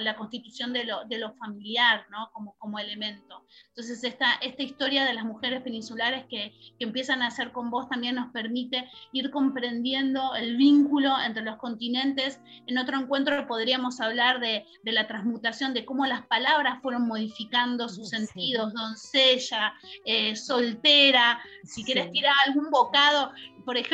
la, 0.00 0.16
constitución 0.16 0.72
de 0.72 0.84
lo, 0.84 1.04
de 1.04 1.18
lo, 1.18 1.34
familiar 1.34 2.06
¿no? 2.10 2.30
como, 2.32 2.54
como 2.58 2.78
elemento. 2.78 3.44
Entonces 3.68 4.02
esta, 4.04 4.34
esta 4.34 4.62
historia 4.62 5.04
de 5.04 5.14
las 5.14 5.24
mujeres 5.24 5.62
peninsulares 5.62 6.24
que, 6.28 6.52
que 6.78 6.84
empiezan 6.84 7.22
a 7.22 7.28
hacer 7.28 7.52
con 7.52 7.70
vos 7.70 7.88
también 7.88 8.16
nos 8.16 8.32
permite 8.32 8.88
ir 9.12 9.30
comprendiendo 9.30 10.34
el 10.34 10.56
vínculo 10.56 11.14
entre 11.24 11.42
los 11.42 11.56
continentes. 11.56 12.40
En 12.66 12.78
otro 12.78 12.98
encuentro 12.98 13.46
podríamos 13.46 14.00
hablar 14.00 14.40
de, 14.40 14.66
de 14.82 14.92
la 14.92 15.06
transmutación, 15.06 15.74
de 15.74 15.84
cómo 15.84 16.06
las 16.06 16.26
palabras 16.26 16.80
fueron 16.82 17.06
modificando 17.06 17.88
sus 17.88 18.08
sentidos, 18.08 18.72
doncella, 18.74 19.74
eh, 20.04 20.34
soltera, 20.36 21.40
si 21.64 21.84
quieres 21.84 22.10
tirar 22.10 22.34
algún 22.46 22.70
bocado, 22.70 23.32
por 23.64 23.76
ejemplo, 23.76 23.93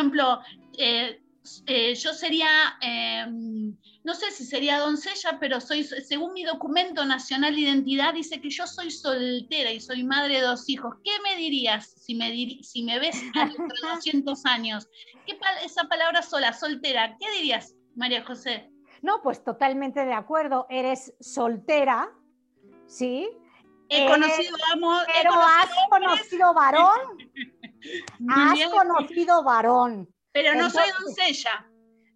eh, 0.78 1.20
eh, 1.66 1.94
yo 1.94 2.12
sería, 2.12 2.48
em, 2.80 3.76
no 4.04 4.14
sé 4.14 4.30
si 4.30 4.44
sería 4.44 4.78
doncella, 4.78 5.38
pero 5.40 5.60
soy, 5.60 5.84
según 5.84 6.32
mi 6.32 6.44
documento 6.44 7.04
nacional 7.04 7.54
de 7.54 7.62
identidad, 7.62 8.14
dice 8.14 8.40
que 8.40 8.50
yo 8.50 8.66
soy 8.66 8.90
soltera 8.90 9.72
y 9.72 9.80
soy 9.80 10.04
madre 10.04 10.36
de 10.36 10.42
dos 10.42 10.68
hijos. 10.68 10.94
¿Qué 11.02 11.10
me 11.22 11.36
dirías 11.36 11.90
si 11.90 12.14
me, 12.14 12.30
si 12.62 12.82
me 12.84 12.98
ves 12.98 13.22
a 13.34 13.46
los 13.46 13.56
200 13.56 14.46
años? 14.46 14.88
¿Qué 15.26 15.38
esa 15.64 15.84
palabra 15.84 16.22
sola, 16.22 16.52
soltera, 16.52 17.16
¿qué 17.18 17.30
dirías, 17.32 17.74
María 17.96 18.24
José? 18.24 18.70
No, 19.02 19.22
pues 19.22 19.42
totalmente 19.42 20.04
de 20.04 20.12
acuerdo. 20.12 20.66
Eres 20.68 21.14
soltera, 21.20 22.10
¿sí? 22.86 23.28
He 23.88 24.06
conocido, 24.06 24.56
amor. 24.72 25.04
Pero 25.16 25.32
has 25.32 25.70
conocido 25.88 26.54
varón. 26.54 27.18
Has 28.28 28.64
conocido 28.70 29.42
varón. 29.42 30.08
Pero 30.32 30.54
no 30.54 30.70
soy 30.70 30.88
doncella. 31.02 31.66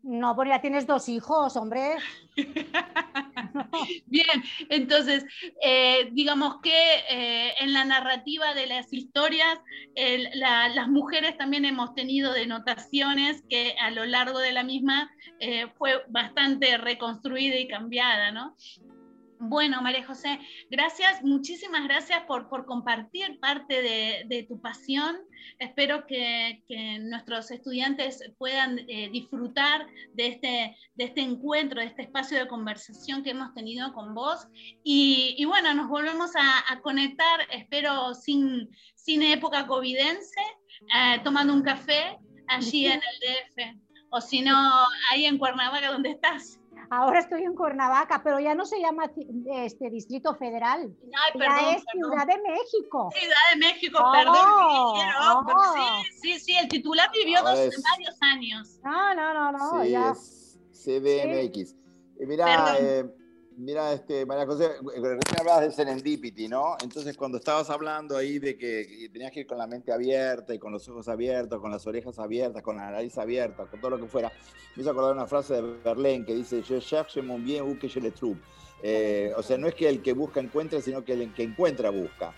No, 0.04 0.36
porque 0.36 0.50
ya 0.50 0.60
tienes 0.60 0.86
dos 0.86 1.08
hijos, 1.08 1.56
hombre. 1.56 1.96
Bien, 4.06 4.44
entonces, 4.68 5.24
eh, 5.62 6.10
digamos 6.12 6.60
que 6.62 6.74
eh, 7.08 7.54
en 7.58 7.72
la 7.72 7.86
narrativa 7.86 8.52
de 8.52 8.66
las 8.66 8.92
historias, 8.92 9.58
las 10.34 10.88
mujeres 10.88 11.38
también 11.38 11.64
hemos 11.64 11.94
tenido 11.94 12.34
denotaciones 12.34 13.42
que 13.48 13.76
a 13.80 13.90
lo 13.92 14.04
largo 14.04 14.40
de 14.40 14.52
la 14.52 14.62
misma 14.62 15.10
eh, 15.40 15.68
fue 15.78 16.04
bastante 16.08 16.76
reconstruida 16.76 17.56
y 17.56 17.66
cambiada, 17.66 18.30
¿no? 18.30 18.56
Bueno, 19.38 19.82
María 19.82 20.06
José, 20.06 20.38
gracias, 20.70 21.22
muchísimas 21.22 21.84
gracias 21.84 22.22
por, 22.22 22.48
compartir 22.66 23.38
parte 23.40 23.82
de, 24.28 24.46
tu 24.48 24.60
pasión. 24.60 25.16
Espero 25.58 26.06
que, 26.06 26.62
nuestros 27.02 27.50
estudiantes 27.50 28.22
puedan 28.38 28.78
eh, 28.88 29.10
disfrutar 29.10 29.86
de 30.14 30.28
este, 30.28 30.76
de 30.94 31.04
este 31.04 31.20
encuentro, 31.20 31.80
de 31.80 31.88
este 31.88 32.02
espacio 32.02 32.38
de 32.38 32.48
conversación 32.48 33.22
que 33.22 33.30
hemos 33.30 33.52
tenido 33.54 33.92
con 33.92 34.14
vos. 34.14 34.46
Y, 34.82 35.44
bueno, 35.46 35.74
nos 35.74 35.88
volvemos 35.88 36.30
a, 36.36 36.80
conectar, 36.82 37.40
espero 37.50 38.14
sin, 38.14 38.70
sin 38.94 39.22
época 39.22 39.66
covidense, 39.66 40.40
eh, 40.94 41.20
tomando 41.24 41.52
un 41.52 41.62
café 41.62 42.18
allí 42.48 42.86
en 42.86 43.00
el 43.00 43.20
DF, 43.20 43.78
o 44.10 44.20
si 44.20 44.42
no, 44.42 44.56
ahí 45.10 45.26
en 45.26 45.38
Cuernavaca, 45.38 45.90
donde 45.90 46.10
estás. 46.10 46.60
Ahora 46.90 47.20
estoy 47.20 47.42
en 47.42 47.54
Cuernavaca, 47.54 48.22
pero 48.22 48.40
ya 48.40 48.54
no 48.54 48.64
se 48.64 48.80
llama 48.80 49.10
este 49.54 49.90
Distrito 49.90 50.34
Federal. 50.34 50.94
ya 51.34 51.72
es 51.72 51.84
Ciudad 51.92 52.26
de 52.26 52.40
México. 52.42 53.10
Ciudad 53.12 53.36
de 53.52 53.58
México, 53.58 53.98
oh, 54.02 54.12
perdón. 54.12 54.34
Oh. 54.36 56.02
Sí, 56.22 56.38
sí, 56.38 56.56
el 56.56 56.68
titular 56.68 57.10
vivió 57.12 57.42
dos, 57.42 57.58
varios 57.58 58.16
años. 58.20 58.78
No, 58.82 59.14
no, 59.14 59.34
no, 59.34 59.52
no. 59.52 59.82
Sí, 59.82 59.94
es 59.94 60.58
CDMX. 60.72 61.76
Mira, 62.20 62.76
eh, 62.78 63.04
Mira, 63.56 63.92
este, 63.92 64.26
María 64.26 64.46
José, 64.46 64.68
recién 64.82 65.40
hablabas 65.40 65.62
de 65.62 65.70
serendipity, 65.70 66.48
¿no? 66.48 66.76
Entonces, 66.82 67.16
cuando 67.16 67.38
estabas 67.38 67.70
hablando 67.70 68.16
ahí 68.16 68.38
de 68.38 68.56
que 68.56 69.08
tenías 69.12 69.30
que 69.30 69.40
ir 69.40 69.46
con 69.46 69.58
la 69.58 69.66
mente 69.66 69.92
abierta 69.92 70.52
y 70.54 70.58
con 70.58 70.72
los 70.72 70.88
ojos 70.88 71.08
abiertos, 71.08 71.60
con 71.60 71.70
las 71.70 71.86
orejas 71.86 72.18
abiertas, 72.18 72.62
con 72.62 72.76
la 72.76 72.90
nariz 72.90 73.16
abierta, 73.16 73.66
con 73.66 73.80
todo 73.80 73.92
lo 73.92 73.98
que 73.98 74.06
fuera, 74.06 74.32
me 74.74 74.82
hizo 74.82 74.90
acordar 74.90 75.12
una 75.12 75.26
frase 75.26 75.54
de 75.54 75.62
Berlín 75.84 76.24
que 76.24 76.34
dice, 76.34 76.62
Je 76.62 76.80
cherche 76.80 77.22
mon 77.22 77.44
bien 77.44 77.62
ou 77.62 77.78
que 77.78 77.88
je 77.88 78.00
le 78.00 78.10
trouve. 78.10 78.40
Eh, 78.82 79.32
o 79.36 79.42
sea, 79.42 79.56
no 79.56 79.66
es 79.66 79.74
que 79.74 79.88
el 79.88 80.02
que 80.02 80.12
busca 80.12 80.40
encuentre, 80.40 80.82
sino 80.82 81.04
que 81.04 81.12
el 81.12 81.32
que 81.32 81.42
encuentra 81.42 81.90
busca. 81.90 82.34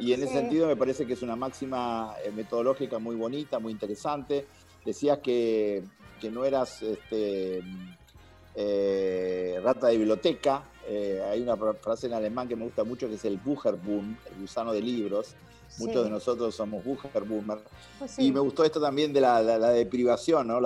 Y 0.00 0.12
en 0.12 0.22
ese 0.22 0.32
sentido 0.32 0.66
me 0.66 0.76
parece 0.76 1.06
que 1.06 1.14
es 1.14 1.22
una 1.22 1.36
máxima 1.36 2.14
eh, 2.24 2.30
metodológica 2.32 2.98
muy 2.98 3.16
bonita, 3.16 3.58
muy 3.58 3.72
interesante. 3.72 4.46
Decías 4.84 5.20
que, 5.20 5.84
que 6.20 6.30
no 6.30 6.44
eras 6.44 6.82
este, 6.82 7.62
eh, 8.58 9.60
rata 9.62 9.88
de 9.88 9.98
biblioteca. 9.98 10.64
Eh, 10.88 11.22
hay 11.30 11.42
una 11.42 11.56
frase 11.56 12.06
en 12.06 12.14
alemán 12.14 12.48
que 12.48 12.56
me 12.56 12.64
gusta 12.64 12.84
mucho 12.84 13.06
que 13.06 13.16
es 13.16 13.24
el 13.26 13.36
Bucherboom, 13.36 14.16
el 14.30 14.40
gusano 14.40 14.72
de 14.72 14.80
libros. 14.80 15.34
Muchos 15.78 16.04
de 16.04 16.10
nosotros 16.10 16.54
somos 16.54 16.82
Bucherboomer. 16.82 17.58
Pues 17.98 18.18
y 18.18 18.32
me 18.32 18.40
gustó 18.40 18.64
esto 18.64 18.80
también 18.80 19.12
de 19.12 19.20
la, 19.20 19.42
deprivación, 19.72 20.46
¿no? 20.46 20.60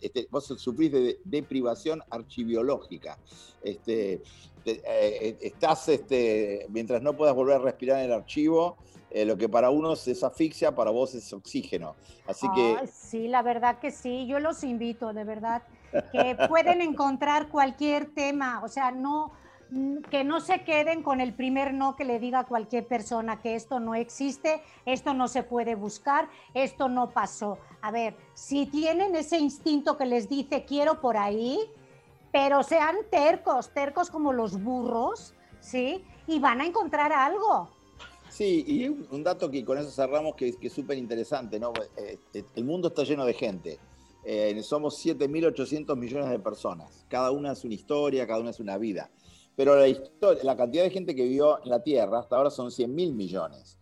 Este, 0.00 0.28
vos 0.30 0.44
sufrís 0.44 0.92
de 0.92 1.18
deprivación 1.24 2.00
archiviológica. 2.10 3.18
Este, 3.60 4.22
eh, 4.64 5.36
estás, 5.40 5.88
este, 5.88 6.66
mientras 6.68 7.02
no 7.02 7.16
puedas 7.16 7.34
volver 7.34 7.56
a 7.56 7.58
respirar 7.58 7.98
en 7.98 8.04
el 8.04 8.12
archivo, 8.12 8.76
lo 9.12 9.36
que 9.38 9.48
para 9.48 9.70
unos 9.70 10.06
es 10.06 10.22
asfixia, 10.22 10.74
para 10.74 10.90
vos 10.90 11.14
es 11.14 11.32
oxígeno. 11.32 11.96
Así 12.26 12.46
que... 12.54 12.86
Sí, 12.86 13.26
la 13.26 13.42
verdad 13.42 13.80
que 13.80 13.90
sí, 13.90 14.26
yo 14.28 14.38
los 14.38 14.62
invito, 14.62 15.14
de 15.14 15.24
verdad 15.24 15.62
que 16.12 16.36
pueden 16.48 16.80
encontrar 16.80 17.48
cualquier 17.48 18.06
tema, 18.14 18.62
o 18.62 18.68
sea, 18.68 18.90
no 18.90 19.32
que 20.10 20.22
no 20.22 20.40
se 20.40 20.62
queden 20.62 21.02
con 21.02 21.20
el 21.20 21.34
primer 21.34 21.74
no 21.74 21.96
que 21.96 22.04
le 22.04 22.20
diga 22.20 22.40
a 22.40 22.44
cualquier 22.44 22.86
persona 22.86 23.40
que 23.40 23.54
esto 23.54 23.80
no 23.80 23.94
existe, 23.94 24.62
esto 24.84 25.12
no 25.12 25.28
se 25.28 25.42
puede 25.42 25.74
buscar, 25.74 26.28
esto 26.54 26.88
no 26.88 27.10
pasó. 27.10 27.58
A 27.82 27.90
ver, 27.90 28.14
si 28.34 28.66
tienen 28.66 29.16
ese 29.16 29.38
instinto 29.38 29.96
que 29.96 30.06
les 30.06 30.28
dice 30.28 30.64
quiero 30.64 31.00
por 31.00 31.16
ahí, 31.16 31.58
pero 32.30 32.62
sean 32.62 32.96
tercos, 33.10 33.70
tercos 33.70 34.10
como 34.10 34.32
los 34.32 34.62
burros, 34.62 35.34
¿sí? 35.60 36.04
Y 36.26 36.38
van 36.38 36.60
a 36.60 36.66
encontrar 36.66 37.12
algo. 37.12 37.70
Sí, 38.28 38.64
y 38.66 38.88
un 38.88 39.24
dato 39.24 39.50
que 39.50 39.64
con 39.64 39.78
eso 39.78 39.90
cerramos 39.90 40.34
que, 40.34 40.52
que 40.56 40.66
es 40.66 40.72
súper 40.72 40.98
interesante, 40.98 41.58
¿no? 41.58 41.72
Eh, 41.96 42.18
eh, 42.34 42.44
el 42.54 42.64
mundo 42.64 42.88
está 42.88 43.02
lleno 43.04 43.24
de 43.24 43.32
gente 43.32 43.78
eh, 44.28 44.62
somos 44.62 45.04
7.800 45.04 45.96
millones 45.96 46.30
de 46.30 46.38
personas. 46.40 47.04
Cada 47.08 47.30
una 47.30 47.52
es 47.52 47.64
una 47.64 47.74
historia, 47.74 48.26
cada 48.26 48.40
una 48.40 48.50
es 48.50 48.58
una 48.58 48.76
vida. 48.76 49.08
Pero 49.54 49.76
la, 49.76 49.86
la 50.42 50.56
cantidad 50.56 50.82
de 50.82 50.90
gente 50.90 51.14
que 51.14 51.22
vivió 51.22 51.62
en 51.62 51.70
la 51.70 51.82
Tierra 51.82 52.18
hasta 52.18 52.36
ahora 52.36 52.50
son 52.50 52.70
100.000 52.70 53.14
millones. 53.14 53.78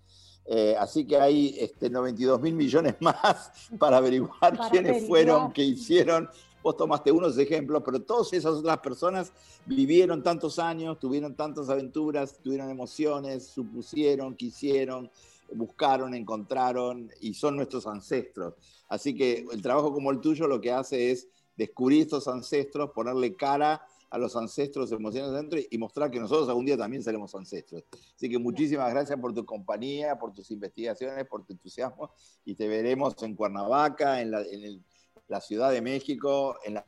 Eh, 0.46 0.76
así 0.78 1.06
que 1.06 1.16
hay 1.16 1.56
este, 1.58 1.88
92 1.88 2.40
mil 2.40 2.54
millones 2.54 2.96
más 3.00 3.50
para 3.78 3.96
averiguar 3.96 4.58
quiénes 4.70 5.06
fueron, 5.06 5.52
qué 5.52 5.62
hicieron. 5.62 6.28
Vos 6.62 6.76
tomaste 6.76 7.12
unos 7.12 7.36
ejemplos, 7.38 7.82
pero 7.84 8.00
todas 8.00 8.32
esas 8.32 8.52
otras 8.54 8.78
personas 8.78 9.32
vivieron 9.66 10.22
tantos 10.22 10.58
años, 10.58 10.98
tuvieron 10.98 11.34
tantas 11.34 11.68
aventuras, 11.68 12.38
tuvieron 12.42 12.70
emociones, 12.70 13.46
supusieron, 13.46 14.34
quisieron, 14.34 15.10
buscaron, 15.52 16.14
encontraron 16.14 17.10
y 17.20 17.34
son 17.34 17.56
nuestros 17.56 17.86
ancestros. 17.86 18.54
Así 18.94 19.14
que 19.14 19.44
el 19.52 19.62
trabajo 19.62 19.92
como 19.92 20.10
el 20.10 20.20
tuyo 20.20 20.46
lo 20.46 20.60
que 20.60 20.72
hace 20.72 21.10
es 21.10 21.28
descubrir 21.56 22.02
estos 22.02 22.28
ancestros, 22.28 22.90
ponerle 22.90 23.34
cara 23.36 23.82
a 24.10 24.18
los 24.18 24.36
ancestros 24.36 24.92
emocionales 24.92 25.34
dentro 25.34 25.58
y 25.68 25.76
mostrar 25.78 26.10
que 26.10 26.20
nosotros 26.20 26.48
algún 26.48 26.66
día 26.66 26.76
también 26.76 27.02
seremos 27.02 27.34
ancestros. 27.34 27.82
Así 28.14 28.28
que 28.28 28.38
muchísimas 28.38 28.90
gracias 28.90 29.18
por 29.18 29.34
tu 29.34 29.44
compañía, 29.44 30.16
por 30.16 30.32
tus 30.32 30.50
investigaciones, 30.52 31.26
por 31.26 31.44
tu 31.44 31.52
entusiasmo 31.52 32.12
y 32.44 32.54
te 32.54 32.68
veremos 32.68 33.20
en 33.22 33.34
Cuernavaca, 33.34 34.20
en 34.20 34.30
la, 34.30 35.40
Ciudad 35.40 35.72
de 35.72 35.82
México, 35.82 36.56
en 36.64 36.74
la, 36.74 36.86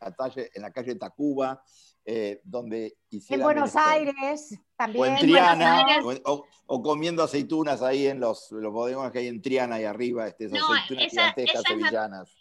en 0.55 0.63
la 0.63 0.71
calle 0.71 0.95
Tacuba, 0.95 1.65
eh, 2.09 2.41
donde 2.45 2.97
En 3.11 3.43
Buenos 3.43 3.75
Aires, 3.75 4.57
también. 4.77 5.03
O 5.03 5.07
en 5.07 5.17
Triana, 5.17 5.85
o, 6.25 6.83
comiendo 6.83 7.25
aceitunas 7.25 7.83
ahí 7.83 8.07
en 8.07 8.21
los, 8.21 8.53
los 8.53 8.73
bodegones 8.73 9.11
que 9.11 9.19
hay 9.19 9.27
en 9.27 9.43
Triana 9.43 9.81
y 9.81 9.85
arriba, 9.85 10.29
este, 10.29 10.45
esas 10.45 10.63
aceitunas 10.63 11.11
gigantescas 11.11 11.63
sevillanas. 11.67 12.37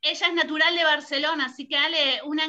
ella 0.00 0.26
es 0.26 0.34
natural 0.34 0.74
de 0.74 0.84
Barcelona, 0.84 1.46
así 1.46 1.68
que 1.68 1.76
dale 1.76 2.22
una, 2.24 2.46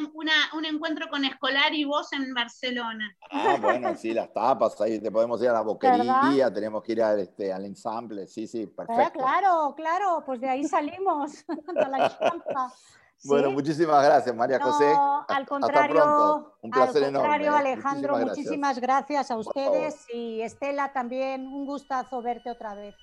un 0.54 0.64
encuentro 0.64 1.10
con 1.10 1.26
Escolar 1.26 1.74
y 1.74 1.84
vos 1.84 2.10
en 2.14 2.32
Barcelona. 2.32 3.14
Ah, 3.30 3.58
bueno, 3.60 3.94
sí, 3.94 4.14
las 4.14 4.32
tapas, 4.32 4.80
ahí 4.80 4.98
te 4.98 5.10
podemos 5.10 5.42
ir 5.42 5.50
a 5.50 5.52
la 5.52 5.60
boquería, 5.60 6.50
tenemos 6.54 6.82
que 6.82 6.92
ir 6.92 7.02
a, 7.02 7.20
este, 7.20 7.52
al 7.52 7.66
ensamble, 7.66 8.26
sí, 8.26 8.46
sí, 8.46 8.66
ah, 8.66 8.84
perfecto. 8.86 9.18
claro, 9.18 9.74
claro, 9.76 10.22
pues 10.24 10.40
de 10.40 10.48
ahí 10.48 10.64
salimos, 10.64 11.44
de 11.48 11.88
la 11.88 12.18
champa. 12.18 12.72
Bueno, 13.24 13.50
muchísimas 13.50 14.04
gracias, 14.04 14.34
María 14.34 14.60
José. 14.60 14.92
al 15.28 15.46
contrario, 15.46 16.54
Un 16.60 16.70
placer 16.70 17.04
al 17.04 17.12
contrario, 17.12 17.46
enorme. 17.48 17.66
¿eh? 17.66 17.72
Alejandro, 17.72 18.16
muchísimas 18.18 18.78
gracias. 18.78 19.30
a 19.30 19.36
ustedes 19.36 20.06
y 20.12 20.42
Estela 20.42 20.92
también, 20.92 21.46
un 21.46 21.66
gustazo 21.66 22.20
verte 22.22 22.50
otra 22.50 22.74
vez. 22.74 22.94